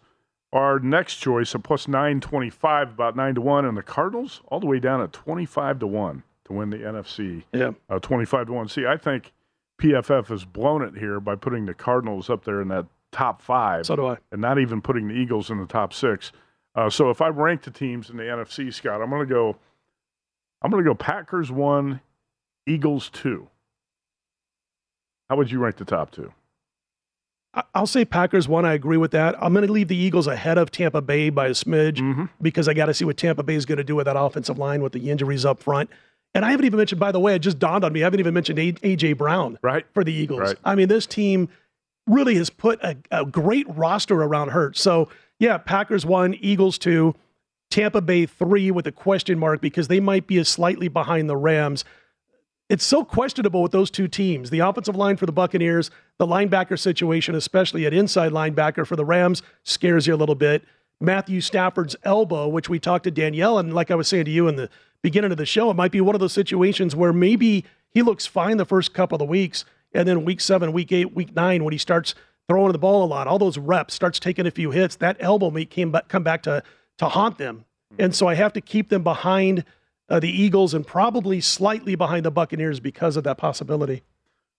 [0.51, 4.65] our next choice at plus 925, about 9 to 1, and the Cardinals all the
[4.65, 7.43] way down at 25 to 1 to win the NFC.
[7.53, 7.71] Yeah.
[7.89, 8.67] Uh, 25 to 1.
[8.69, 9.31] See, I think
[9.79, 13.85] PFF has blown it here by putting the Cardinals up there in that top five.
[13.85, 14.17] So do I.
[14.31, 16.31] And not even putting the Eagles in the top six.
[16.75, 19.57] Uh, so if I rank the teams in the NFC, Scott, I'm going to go.
[20.61, 22.01] I'm going to go Packers one,
[22.67, 23.47] Eagles two.
[25.29, 26.33] How would you rank the top two?
[27.73, 28.65] I'll say Packers one.
[28.65, 29.35] I agree with that.
[29.41, 32.25] I'm going to leave the Eagles ahead of Tampa Bay by a smidge mm-hmm.
[32.41, 34.59] because I got to see what Tampa Bay is going to do with that offensive
[34.59, 35.89] line with the injuries up front.
[36.35, 38.01] And I haven't even mentioned, by the way, it just dawned on me.
[38.01, 39.85] I haven't even mentioned AJ Brown right.
[39.93, 40.41] for the Eagles.
[40.41, 40.57] Right.
[40.63, 41.49] I mean, this team
[42.05, 44.79] really has put a, a great roster around Hurts.
[44.79, 47.15] So yeah, Packers one, Eagles two,
[47.71, 51.37] Tampa Bay three with a question mark because they might be a slightly behind the
[51.37, 51.83] Rams
[52.69, 54.51] it's so questionable with those two teams.
[54.51, 59.05] The offensive line for the Buccaneers, the linebacker situation, especially at inside linebacker for the
[59.05, 60.63] Rams, scares you a little bit.
[61.01, 64.47] Matthew Stafford's elbow, which we talked to Danielle, and like I was saying to you
[64.47, 64.69] in the
[65.01, 68.25] beginning of the show, it might be one of those situations where maybe he looks
[68.25, 71.63] fine the first couple of the weeks, and then week seven, week eight, week nine,
[71.63, 72.15] when he starts
[72.47, 75.49] throwing the ball a lot, all those reps, starts taking a few hits, that elbow
[75.49, 76.61] may came back, come back to
[76.97, 77.65] to haunt them.
[77.93, 78.03] Mm-hmm.
[78.03, 79.63] And so I have to keep them behind
[80.09, 84.03] uh, the Eagles and probably slightly behind the Buccaneers because of that possibility.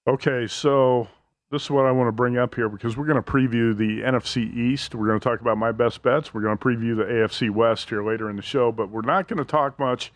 [0.06, 1.08] Okay, so
[1.50, 4.02] this is what I want to bring up here because we're going to preview the
[4.02, 4.94] NFC East.
[4.94, 6.32] We're going to talk about my best bets.
[6.32, 9.28] We're going to preview the AFC West here later in the show, but we're not
[9.28, 10.12] going to talk much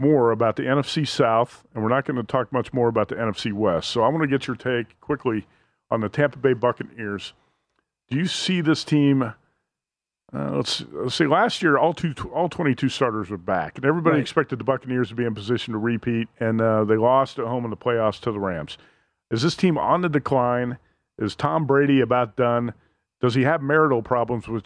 [0.00, 3.14] more about the NFC South, and we're not going to talk much more about the
[3.14, 3.90] NFC West.
[3.90, 5.46] So I want to get your take quickly
[5.90, 7.34] on the Tampa Bay Buccaneers.
[8.10, 9.34] Do you see this team
[10.34, 11.26] uh, let's, let's see.
[11.26, 14.22] Last year, all two, all 22 starters were back, and everybody right.
[14.22, 17.64] expected the Buccaneers to be in position to repeat, and uh, they lost at home
[17.64, 18.78] in the playoffs to the Rams.
[19.30, 20.78] Is this team on the decline?
[21.18, 22.72] Is Tom Brady about done?
[23.20, 24.64] Does he have marital problems with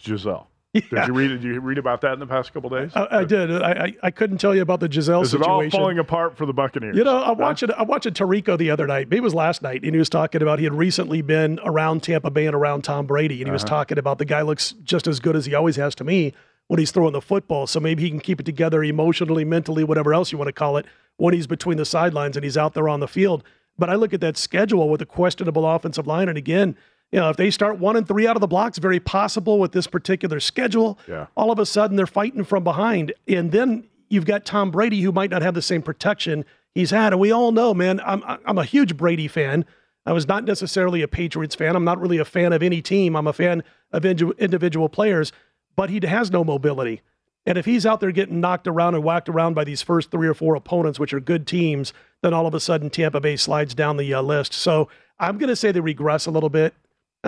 [0.91, 1.01] Yeah.
[1.01, 1.29] Did you read?
[1.29, 2.93] Did you read about that in the past couple days?
[2.95, 3.51] I, I did.
[3.51, 5.67] I, I couldn't tell you about the Gisele Is situation.
[5.67, 6.97] Is it all falling apart for the Buccaneers?
[6.97, 7.71] You know, I'm it.
[7.71, 9.09] I watched watching Tirico the other night.
[9.09, 12.03] Maybe it was last night, and he was talking about he had recently been around
[12.03, 13.53] Tampa Bay and around Tom Brady, and he uh-huh.
[13.53, 16.33] was talking about the guy looks just as good as he always has to me
[16.69, 17.67] when he's throwing the football.
[17.67, 20.77] So maybe he can keep it together emotionally, mentally, whatever else you want to call
[20.77, 23.45] it, when he's between the sidelines and he's out there on the field.
[23.79, 26.77] But I look at that schedule with a questionable offensive line, and again
[27.13, 29.73] you know, if they start one and three out of the blocks, very possible with
[29.73, 30.99] this particular schedule.
[31.09, 31.27] Yeah.
[31.37, 35.13] All of a sudden, they're fighting from behind, and then you've got Tom Brady, who
[35.13, 36.45] might not have the same protection
[36.75, 37.13] he's had.
[37.13, 39.65] And we all know, man, I'm I'm a huge Brady fan.
[40.05, 41.75] I was not necessarily a Patriots fan.
[41.75, 43.17] I'm not really a fan of any team.
[43.17, 45.33] I'm a fan of individual players,
[45.75, 47.03] but he has no mobility.
[47.45, 50.27] And if he's out there getting knocked around and whacked around by these first three
[50.29, 51.93] or four opponents, which are good teams,
[52.23, 54.53] then all of a sudden Tampa Bay slides down the uh, list.
[54.53, 54.89] So
[55.19, 56.75] I'm going to say they regress a little bit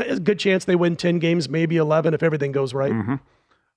[0.06, 2.92] a good chance they win 10 games, maybe 11 if everything goes right.
[2.92, 3.16] Mm-hmm.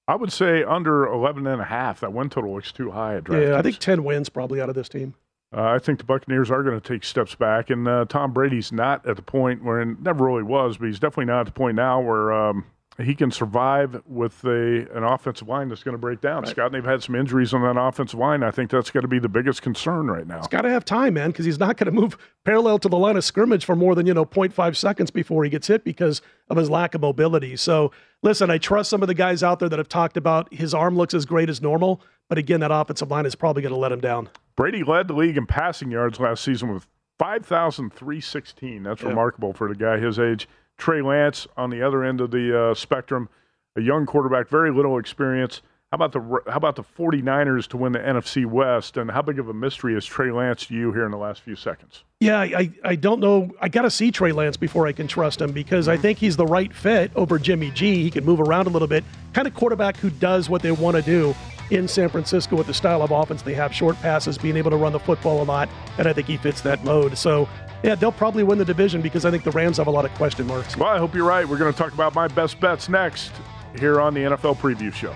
[0.07, 2.01] I would say under 11 and a half.
[2.01, 4.75] That win total looks too high at Yeah, I think 10 wins probably out of
[4.75, 5.13] this team.
[5.55, 8.71] Uh, I think the Buccaneers are going to take steps back, and uh, Tom Brady's
[8.71, 11.51] not at the point where, and never really was, but he's definitely not at the
[11.51, 12.65] point now where um,
[13.03, 16.43] he can survive with a an offensive line that's going to break down.
[16.43, 16.51] Right.
[16.51, 18.43] Scott, and they've had some injuries on that offensive line.
[18.43, 20.37] I think that's going to be the biggest concern right now.
[20.37, 22.97] He's got to have time, man, because he's not going to move parallel to the
[22.97, 26.21] line of scrimmage for more than you know 0.5 seconds before he gets hit because
[26.49, 27.55] of his lack of mobility.
[27.55, 27.91] So,
[28.23, 30.95] listen, I trust some of the guys out there that have talked about his arm
[30.95, 33.91] looks as great as normal, but again, that offensive line is probably going to let
[33.91, 34.29] him down.
[34.55, 36.87] Brady led the league in passing yards last season with
[37.21, 38.83] 5,316.
[38.83, 39.07] That's yeah.
[39.07, 40.47] remarkable for the guy his age.
[40.81, 43.29] Trey Lance on the other end of the uh, spectrum,
[43.75, 45.61] a young quarterback, very little experience.
[45.91, 46.19] How about the
[46.49, 48.97] how about the 49ers to win the NFC West?
[48.97, 51.41] And how big of a mystery is Trey Lance to you here in the last
[51.41, 52.03] few seconds?
[52.19, 53.51] Yeah, I, I don't know.
[53.59, 56.37] I got to see Trey Lance before I can trust him because I think he's
[56.37, 58.01] the right fit over Jimmy G.
[58.03, 59.03] He can move around a little bit,
[59.33, 61.35] kind of quarterback who does what they want to do
[61.71, 64.77] in San Francisco with the style of offense they have, short passes, being able to
[64.77, 67.17] run the football a lot, and I think he fits that mode.
[67.17, 67.47] So
[67.83, 70.13] yeah, they'll probably win the division because I think the Rams have a lot of
[70.15, 70.77] question marks.
[70.77, 71.47] Well, I hope you're right.
[71.47, 73.31] We're going to talk about my best bets next
[73.79, 75.15] here on the NFL Preview Show.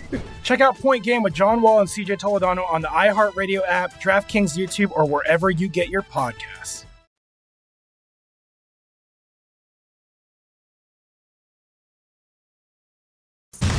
[0.43, 4.57] Check out Point Game with John Wall and CJ Toledano on the iHeartRadio app, DraftKings
[4.57, 6.85] YouTube, or wherever you get your podcasts.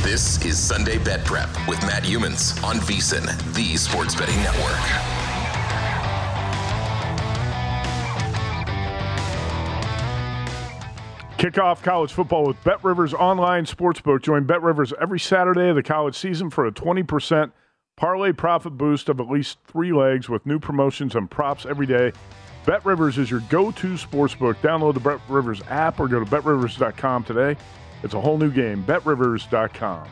[0.03, 5.22] This is Sunday Bet Prep with Matt Youmans on VSIN, the Sports Betting Network.
[11.43, 14.21] Kick off college football with Bet Rivers Online Sportsbook.
[14.21, 17.51] Join Bet Rivers every Saturday of the college season for a 20%
[17.97, 22.13] parlay profit boost of at least three legs with new promotions and props every day.
[22.65, 24.53] Bet Rivers is your go to sportsbook.
[24.61, 27.59] Download the Bet Rivers app or go to betrivers.com today.
[28.03, 28.81] It's a whole new game.
[28.85, 30.07] BetRivers.com.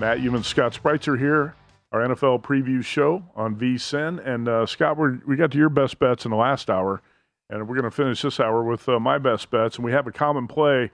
[0.00, 1.54] Matt Youmans, Scott Spreitzer here,
[1.92, 4.26] our NFL preview show on VSIN.
[4.26, 7.00] And uh, Scott, we got to your best bets in the last hour.
[7.48, 9.76] And we're going to finish this hour with uh, my best bets.
[9.76, 10.90] And we have a common play.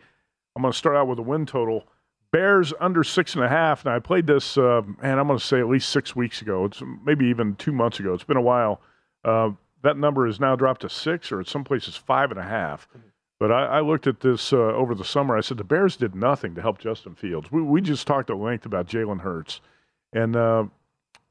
[0.54, 1.84] I'm going to start out with a win total.
[2.30, 3.84] Bears under six and a half.
[3.84, 6.64] Now, I played this, uh, man, I'm going to say at least six weeks ago.
[6.64, 8.14] It's maybe even two months ago.
[8.14, 8.80] It's been a while.
[9.24, 9.50] Uh,
[9.82, 12.88] that number has now dropped to six, or at some places, five and a half.
[13.38, 15.36] But I, I looked at this uh, over the summer.
[15.36, 17.50] I said the Bears did nothing to help Justin Fields.
[17.50, 19.60] We, we just talked at length about Jalen Hurts.
[20.12, 20.66] And uh,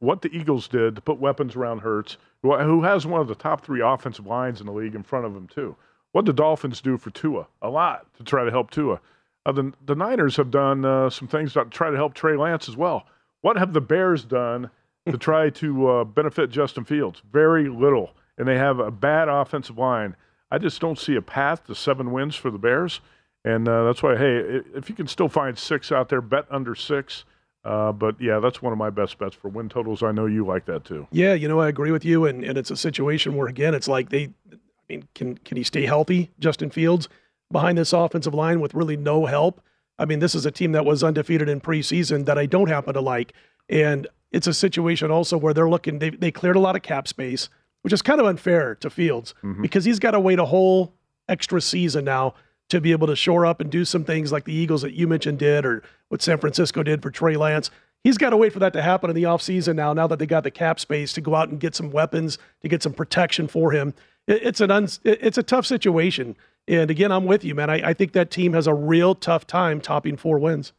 [0.01, 3.35] what the Eagles did to put weapons around Hurts, who who has one of the
[3.35, 5.75] top three offensive lines in the league in front of him, too.
[6.11, 7.47] What the Dolphins do for Tua?
[7.61, 8.99] A lot to try to help Tua.
[9.45, 12.67] Uh, the, the Niners have done uh, some things to try to help Trey Lance
[12.67, 13.05] as well.
[13.41, 14.69] What have the Bears done
[15.07, 17.21] to try to uh, benefit Justin Fields?
[17.31, 18.11] Very little.
[18.37, 20.15] And they have a bad offensive line.
[20.49, 23.01] I just don't see a path to seven wins for the Bears.
[23.45, 26.75] And uh, that's why, hey, if you can still find six out there, bet under
[26.75, 27.23] six.
[27.63, 30.01] Uh, but yeah, that's one of my best bets for win totals.
[30.01, 31.07] I know you like that too.
[31.11, 32.25] Yeah, you know, I agree with you.
[32.25, 34.55] And, and it's a situation where, again, it's like they, I
[34.89, 37.07] mean, can, can he stay healthy, Justin Fields,
[37.51, 39.61] behind this offensive line with really no help?
[39.99, 42.95] I mean, this is a team that was undefeated in preseason that I don't happen
[42.95, 43.33] to like.
[43.69, 47.07] And it's a situation also where they're looking, they, they cleared a lot of cap
[47.07, 47.49] space,
[47.83, 50.93] which is kind of unfair to Fields because he's got to wait a whole
[51.29, 52.33] extra season now
[52.71, 55.07] to be able to shore up and do some things like the Eagles that you
[55.07, 57.69] mentioned did or what San Francisco did for Trey Lance.
[58.03, 60.25] He's got to wait for that to happen in the offseason now, now that they
[60.25, 63.47] got the cap space to go out and get some weapons, to get some protection
[63.47, 63.93] for him.
[64.27, 66.35] It's an it- it's a tough situation.
[66.67, 67.69] And again, I'm with you, man.
[67.69, 70.73] I, I think that team has a real tough time topping four wins.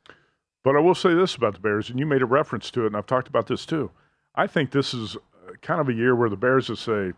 [0.65, 2.87] But I will say this about the Bears, and you made a reference to it,
[2.89, 3.91] and I've talked about this too.
[4.35, 7.13] I think this is uh, kind of a year where the Bears will say,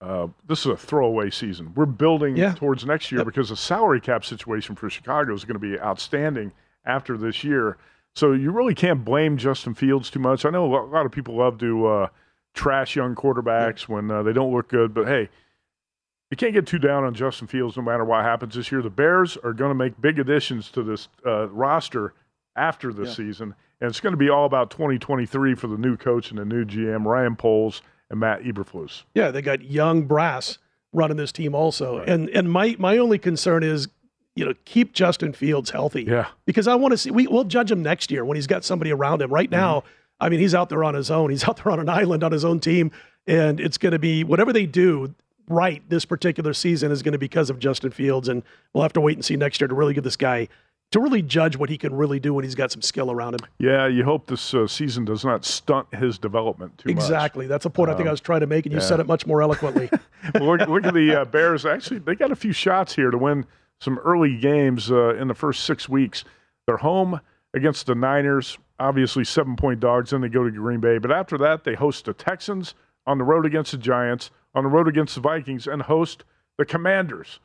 [0.00, 1.72] uh, this is a throwaway season.
[1.74, 2.54] We're building Yeah.
[2.54, 6.52] towards next year because the salary cap situation for Chicago is going to be outstanding
[6.84, 7.76] after this year.
[8.14, 10.44] So you really can't blame Justin Fields too much.
[10.44, 12.08] I know a lot of people love to uh,
[12.54, 15.28] trash young quarterbacks when uh, they don't look good, but hey,
[16.30, 18.82] you can't get too down on Justin Fields no matter what happens this year.
[18.82, 22.14] The Bears are going to make big additions to this uh, roster
[22.56, 26.30] after this season, and it's going to be all about 2023 for the new coach
[26.30, 29.04] and the new GM, Ryan Poles and Matt Eberflus.
[29.14, 30.58] Yeah, they got young brass
[30.92, 31.98] running this team also.
[31.98, 33.88] And and my my only concern is,
[34.34, 36.02] you know, keep Justin Fields healthy.
[36.02, 36.26] Yeah.
[36.44, 38.92] Because I want to see we we'll judge him next year when he's got somebody
[38.92, 39.32] around him.
[39.32, 39.88] Right now, mm-hmm.
[40.24, 41.30] I mean, he's out there on his own.
[41.30, 42.90] He's out there on an island on his own team.
[43.26, 45.14] And it's gonna be whatever they do
[45.50, 48.28] right this particular season is going to be because of Justin Fields.
[48.28, 48.42] And
[48.72, 50.46] we'll have to wait and see next year to really give this guy
[50.90, 53.46] to really judge what he can really do when he's got some skill around him.
[53.58, 56.94] Yeah, you hope this uh, season does not stunt his development too exactly.
[56.94, 57.04] much.
[57.04, 57.46] Exactly.
[57.46, 58.86] That's a point um, I think I um, was trying to make, and you yeah.
[58.86, 59.88] said it much more eloquently.
[60.34, 61.64] well, look, look, at the uh, Bears.
[61.64, 63.46] Actually, they got a few shots here to win
[63.80, 66.24] some early games uh, in the first six weeks.
[66.66, 67.20] They're home
[67.54, 70.10] against the Niners, obviously seven point dogs.
[70.10, 70.98] Then they go to Green Bay.
[70.98, 72.74] But after that, they host the Texans
[73.06, 76.24] on the road against the Giants, on the road against the Vikings, and host
[76.58, 77.38] the Commanders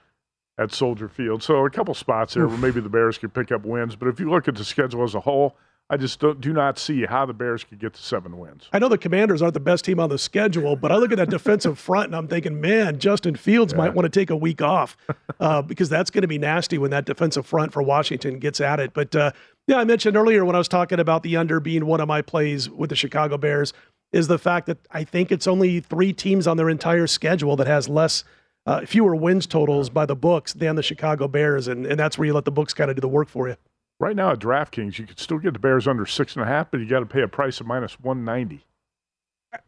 [0.58, 1.44] at Soldier Field.
[1.44, 3.96] So a couple spots there where maybe the Bears could pick up wins.
[3.96, 5.56] But if you look at the schedule as a whole,
[5.88, 8.70] I just do not see how the Bears could get to seven wins.
[8.74, 11.18] I know the Commanders aren't the best team on the schedule, but I look at
[11.18, 13.78] that defensive front and I'm thinking, man, Justin Fields yeah.
[13.78, 14.98] might want to take a week off
[15.40, 18.80] uh, because that's going to be nasty when that defensive front for Washington gets at
[18.80, 18.94] it.
[18.94, 19.32] But uh,
[19.68, 22.24] yeah, I mentioned earlier when I was talking about the under being one of my
[22.24, 23.72] plays with the Chicago Bears
[24.12, 27.68] is the fact that I think it's only three teams on their entire schedule that
[27.68, 28.24] has less–
[28.66, 32.26] uh, fewer wins totals by the books than the Chicago Bears, and, and that's where
[32.26, 33.56] you let the books kind of do the work for you.
[34.00, 36.70] Right now at DraftKings, you could still get the Bears under six and a half,
[36.72, 38.66] but you got to pay a price of minus one ninety.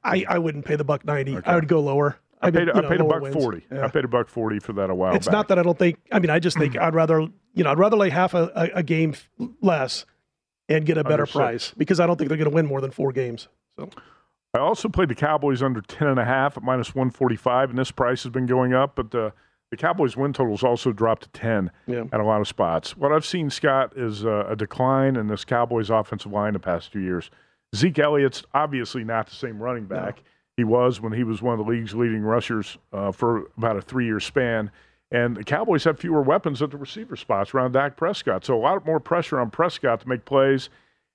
[0.04, 1.38] I, I wouldn't pay the buck ninety.
[1.38, 1.50] Okay.
[1.50, 2.18] I would go lower.
[2.41, 3.36] I paid, I, I paid a buck wins.
[3.36, 3.66] forty.
[3.72, 3.86] Yeah.
[3.86, 5.16] I paid a buck forty for that a while.
[5.16, 5.34] It's back.
[5.34, 6.00] not that I don't think.
[6.12, 8.80] I mean, I just think I'd rather you know I'd rather lay half a, a,
[8.80, 9.16] a game
[9.62, 10.06] less
[10.68, 12.91] and get a better price because I don't think they're going to win more than
[12.91, 13.48] four games.
[13.78, 13.89] So
[14.58, 18.45] I also played the Cowboys under 10.5 at minus 145, and this price has been
[18.45, 19.32] going up, but the,
[19.72, 22.03] the Cowboys win totals also dropped to 10 yeah.
[22.12, 22.97] at a lot of spots.
[22.97, 26.91] What I've seen, Scott, is uh, a decline in this Cowboys offensive line the past
[26.91, 27.30] two years.
[27.76, 30.24] Zeke Elliott's obviously not the same running back no.
[30.58, 33.82] he was when he was one of the league's leading rushers uh, for about a
[33.82, 34.72] three year span.
[35.12, 38.43] And the Cowboys have fewer weapons at the receiver spots around Dak Prescott.
[38.43, 40.70] So a lot more pressure on Prescott to make plays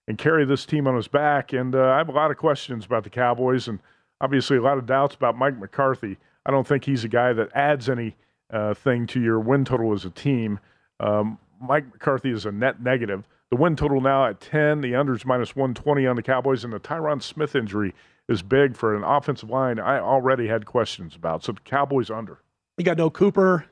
[0.09, 1.53] and carry this team on his back.
[1.53, 3.79] And uh, I have a lot of questions about the Cowboys and
[4.21, 6.19] obviously a lot of doubts about Mike McCarthy.
[6.45, 8.17] I don't think he's a guy that adds any
[8.53, 10.59] uh, to your win total as a team.
[11.01, 13.25] Um, Mike McCarthy is a net negative.
[13.51, 16.81] The win total now at 10, the unders minus 120 on the Cowboys, and the
[16.81, 17.95] Tyron Smith injury
[18.29, 21.45] is big for an offensive line I already had questions about.
[21.45, 22.39] So the Cowboys under.
[22.79, 23.67] You got no Cooper.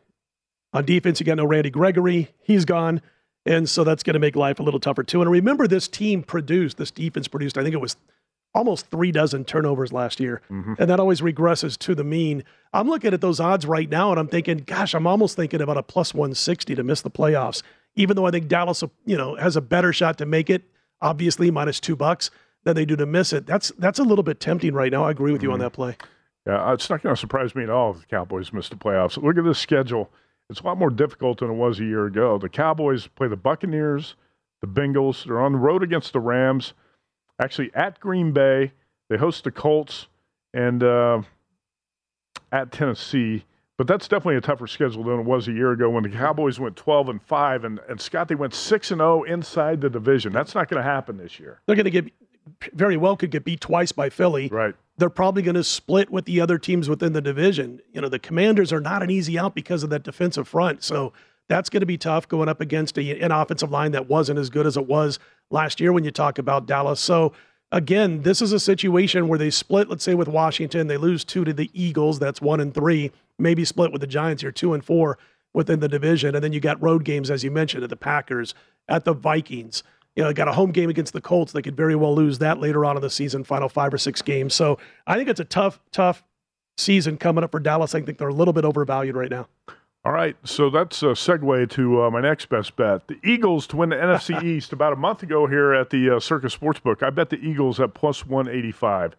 [0.72, 2.30] On defense, you got no Randy Gregory.
[2.42, 3.00] He's gone.
[3.46, 5.22] And so that's going to make life a little tougher too.
[5.22, 7.96] And remember, this team produced, this defense produced, I think it was
[8.54, 10.42] almost three dozen turnovers last year.
[10.50, 10.74] Mm-hmm.
[10.78, 12.44] And that always regresses to the mean.
[12.72, 15.78] I'm looking at those odds right now and I'm thinking, gosh, I'm almost thinking about
[15.78, 17.62] a plus 160 to miss the playoffs,
[17.94, 20.62] even though I think Dallas, you know, has a better shot to make it,
[21.00, 22.30] obviously minus two bucks
[22.64, 23.46] than they do to miss it.
[23.46, 25.04] That's, that's a little bit tempting right now.
[25.04, 25.54] I agree with you mm-hmm.
[25.54, 25.96] on that play.
[26.46, 29.22] Yeah, it's not going to surprise me at all if the Cowboys miss the playoffs.
[29.22, 30.10] Look at this schedule
[30.50, 32.36] it's a lot more difficult than it was a year ago.
[32.36, 34.16] The Cowboys play the Buccaneers,
[34.60, 35.24] the Bengals.
[35.24, 36.74] They're on the road against the Rams.
[37.40, 38.72] Actually, at Green Bay,
[39.08, 40.08] they host the Colts
[40.52, 41.22] and uh,
[42.50, 43.44] at Tennessee.
[43.78, 46.58] But that's definitely a tougher schedule than it was a year ago when the Cowboys
[46.58, 50.32] went 12 and 5 and, and Scott they went 6 and 0 inside the division.
[50.32, 51.60] That's not going to happen this year.
[51.66, 52.12] They're going to get
[52.74, 54.48] very well could get beat twice by Philly.
[54.48, 57.80] Right they're probably going to split with the other teams within the division.
[57.92, 60.84] You know, the Commanders are not an easy out because of that defensive front.
[60.84, 61.12] So
[61.48, 64.50] that's going to be tough going up against a, an offensive line that wasn't as
[64.50, 65.18] good as it was
[65.50, 67.00] last year when you talk about Dallas.
[67.00, 67.32] So
[67.72, 71.44] again, this is a situation where they split, let's say with Washington, they lose two
[71.44, 74.84] to the Eagles, that's one and three, maybe split with the Giants here, two and
[74.84, 75.18] four
[75.54, 76.34] within the division.
[76.34, 78.54] And then you got road games, as you mentioned, at the Packers,
[78.86, 79.82] at the Vikings
[80.16, 81.52] you know, they got a home game against the Colts.
[81.52, 84.22] They could very well lose that later on in the season, final five or six
[84.22, 84.54] games.
[84.54, 86.24] So I think it's a tough, tough
[86.76, 87.94] season coming up for Dallas.
[87.94, 89.48] I think they're a little bit overvalued right now.
[90.02, 93.06] All right, so that's a segue to uh, my next best bet.
[93.06, 96.20] The Eagles to win the NFC East about a month ago here at the uh,
[96.20, 97.02] Circa Sportsbook.
[97.02, 99.14] I bet the Eagles at plus 185.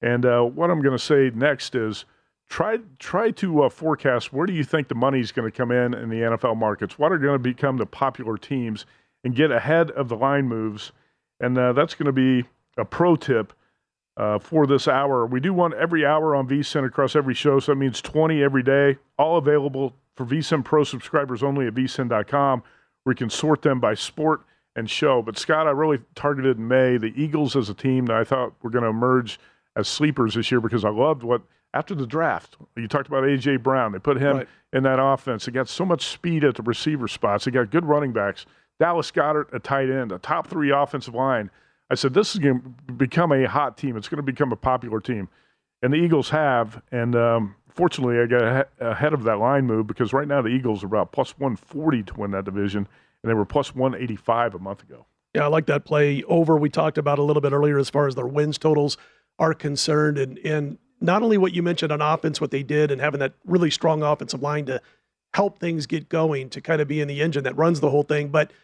[0.00, 2.06] And uh, what I'm going to say next is
[2.48, 5.70] try try to uh, forecast where do you think the money is going to come
[5.70, 6.98] in in the NFL markets?
[6.98, 8.86] What are going to become the popular teams?
[9.24, 10.92] And get ahead of the line moves.
[11.40, 12.46] And uh, that's going to be
[12.76, 13.52] a pro tip
[14.16, 15.26] uh, for this hour.
[15.26, 18.62] We do one every hour on VSIN across every show, so that means 20 every
[18.62, 22.62] day, all available for VSIN Pro subscribers only at VSIN.com.
[23.04, 24.42] We can sort them by sport
[24.76, 25.22] and show.
[25.22, 28.54] But Scott, I really targeted in May the Eagles as a team that I thought
[28.62, 29.38] were going to emerge
[29.76, 32.56] as sleepers this year because I loved what after the draft.
[32.76, 33.92] You talked about AJ Brown.
[33.92, 34.48] They put him right.
[34.72, 35.44] in that offense.
[35.44, 37.44] They got so much speed at the receiver spots.
[37.44, 38.46] They got good running backs.
[38.78, 41.50] Dallas Goedert, a tight end, a top three offensive line.
[41.90, 43.96] I said, this is going to become a hot team.
[43.96, 45.28] It's going to become a popular team.
[45.82, 46.82] And the Eagles have.
[46.90, 50.82] And um, fortunately, I got ahead of that line move because right now the Eagles
[50.82, 52.88] are about plus 140 to win that division,
[53.22, 55.06] and they were plus 185 a month ago.
[55.34, 56.56] Yeah, I like that play over.
[56.56, 58.96] We talked about a little bit earlier as far as their wins totals
[59.38, 60.16] are concerned.
[60.16, 63.34] And, and not only what you mentioned on offense, what they did, and having that
[63.44, 64.80] really strong offensive line to
[65.34, 68.04] help things get going, to kind of be in the engine that runs the whole
[68.04, 68.50] thing, but–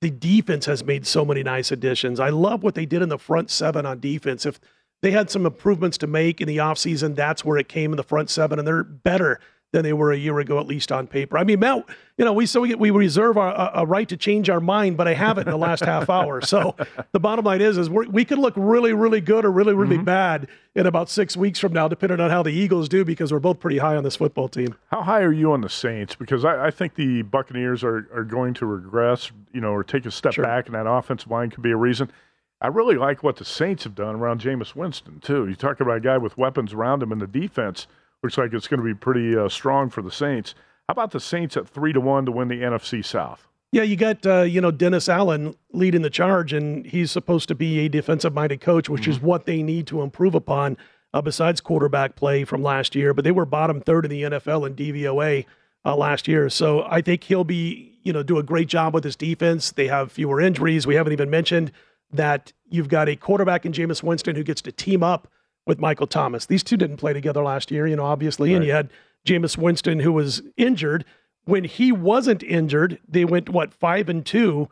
[0.00, 2.20] the defense has made so many nice additions.
[2.20, 4.44] I love what they did in the front seven on defense.
[4.44, 4.60] If
[5.00, 8.02] they had some improvements to make in the offseason, that's where it came in the
[8.02, 9.40] front seven, and they're better
[9.74, 11.36] than they were a year ago, at least on paper.
[11.36, 11.84] I mean, Matt,
[12.16, 14.96] you know, we so we, we reserve our, a, a right to change our mind,
[14.96, 16.40] but I haven't in the last half hour.
[16.40, 16.76] So
[17.10, 20.04] the bottom line is, is we could look really, really good or really, really mm-hmm.
[20.04, 23.40] bad in about six weeks from now, depending on how the Eagles do, because we're
[23.40, 24.76] both pretty high on this football team.
[24.92, 26.14] How high are you on the Saints?
[26.14, 30.06] Because I, I think the Buccaneers are, are going to regress, you know, or take
[30.06, 30.44] a step sure.
[30.44, 32.12] back, and that offensive line could be a reason.
[32.60, 35.48] I really like what the Saints have done around Jameis Winston too.
[35.48, 37.88] You talk about a guy with weapons around him in the defense
[38.24, 40.54] looks like it's going to be pretty uh, strong for the Saints.
[40.88, 43.46] How about the Saints at three to one to win the NFC South?
[43.70, 47.54] Yeah, you got uh, you know Dennis Allen leading the charge, and he's supposed to
[47.54, 49.10] be a defensive-minded coach, which mm-hmm.
[49.10, 50.76] is what they need to improve upon.
[51.12, 54.66] Uh, besides quarterback play from last year, but they were bottom third in the NFL
[54.66, 55.46] in DVOA
[55.84, 56.50] uh, last year.
[56.50, 59.70] So I think he'll be you know do a great job with his defense.
[59.70, 60.88] They have fewer injuries.
[60.88, 61.70] We haven't even mentioned
[62.12, 65.28] that you've got a quarterback in Jameis Winston who gets to team up
[65.66, 66.46] with Michael Thomas.
[66.46, 68.50] These two didn't play together last year, you know, obviously.
[68.50, 68.56] Right.
[68.56, 68.90] And you had
[69.26, 71.04] Jameis Winston, who was injured.
[71.44, 74.68] When he wasn't injured, they went, what, five and two.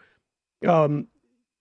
[0.66, 1.08] Um,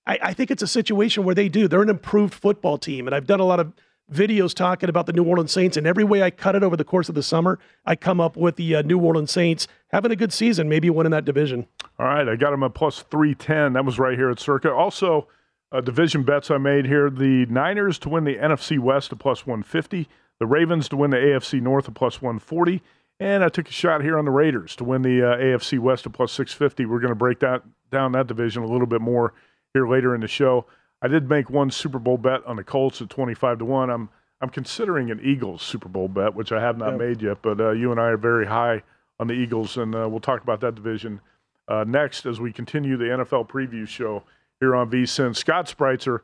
[0.06, 1.68] I, I think it's a situation where they do.
[1.68, 3.08] They're an improved football team.
[3.08, 3.74] And I've done a lot of
[4.12, 6.84] videos talking about the New Orleans Saints, and every way I cut it over the
[6.84, 10.16] course of the summer, I come up with the uh, New Orleans Saints having a
[10.16, 11.68] good season, maybe winning that division.
[11.98, 13.74] All right, I got them at plus 310.
[13.74, 14.72] That was right here at Circa.
[14.72, 15.28] Also,
[15.72, 19.46] uh, division bets I made here: the Niners to win the NFC West to plus
[19.46, 20.08] 150,
[20.40, 22.82] the Ravens to win the AFC North to plus 140,
[23.20, 26.04] and I took a shot here on the Raiders to win the uh, AFC West
[26.04, 26.86] to plus 650.
[26.86, 29.34] We're going to break that down that division a little bit more
[29.74, 30.66] here later in the show.
[31.02, 33.90] I did make one Super Bowl bet on the Colts at 25 to one.
[33.90, 34.10] I'm
[34.42, 37.72] I'm considering an Eagles Super Bowl bet, which I have not made yet, but uh,
[37.72, 38.82] you and I are very high
[39.20, 41.22] on the Eagles, and uh, we'll talk about that division
[41.68, 44.24] uh, next as we continue the NFL preview show
[44.62, 45.36] here on VSIN.
[45.36, 46.20] Scott Spreitzer,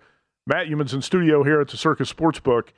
[0.45, 2.69] Matt Youmans in studio here at the Circa Sportsbook.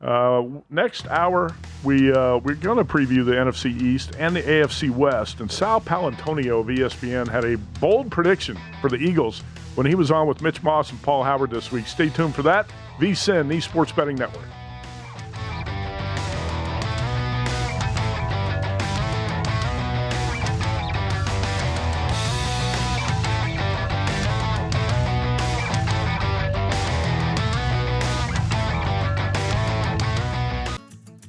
[0.00, 4.90] Uh, next hour, we uh, we're going to preview the NFC East and the AFC
[4.90, 5.40] West.
[5.40, 9.42] And Sal Paolantonio of ESPN had a bold prediction for the Eagles
[9.74, 11.86] when he was on with Mitch Moss and Paul Howard this week.
[11.86, 12.68] Stay tuned for that.
[12.98, 14.46] VSIN, the Sports Betting Network.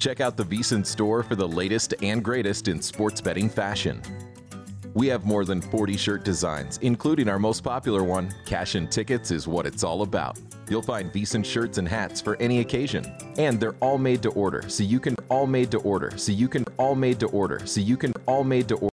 [0.04, 4.02] Check out the VSIN store for the latest and greatest in sports betting fashion.
[4.94, 9.32] We have more than 40 shirt designs, including our most popular one, Cash and Tickets
[9.32, 10.38] is what it's all about.
[10.70, 13.10] You'll find VSIN shirts and hats for any occasion.
[13.38, 16.50] And they're all made to order, so you can all made to order, so you
[16.50, 18.93] can all made to order, so you can all made to order.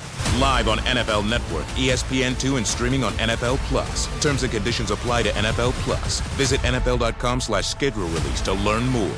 [0.39, 4.07] Live on NFL Network, ESPN2, and streaming on NFL Plus.
[4.21, 6.21] Terms and conditions apply to NFL Plus.
[6.37, 9.17] Visit NFL.com slash schedule release to learn more.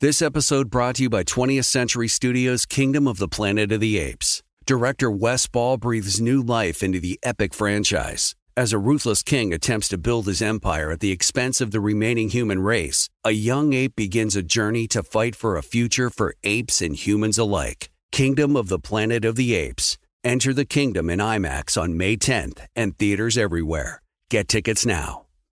[0.00, 3.98] This episode brought to you by 20th Century Studios' Kingdom of the Planet of the
[3.98, 4.42] Apes.
[4.66, 8.34] Director Wes Ball breathes new life into the epic franchise.
[8.56, 12.30] As a ruthless king attempts to build his empire at the expense of the remaining
[12.30, 16.82] human race, a young ape begins a journey to fight for a future for apes
[16.82, 17.88] and humans alike.
[18.12, 19.96] Kingdom of the Planet of the Apes.
[20.22, 24.02] Enter the kingdom in IMAX on May 10th and theaters everywhere.
[24.28, 25.21] Get tickets now.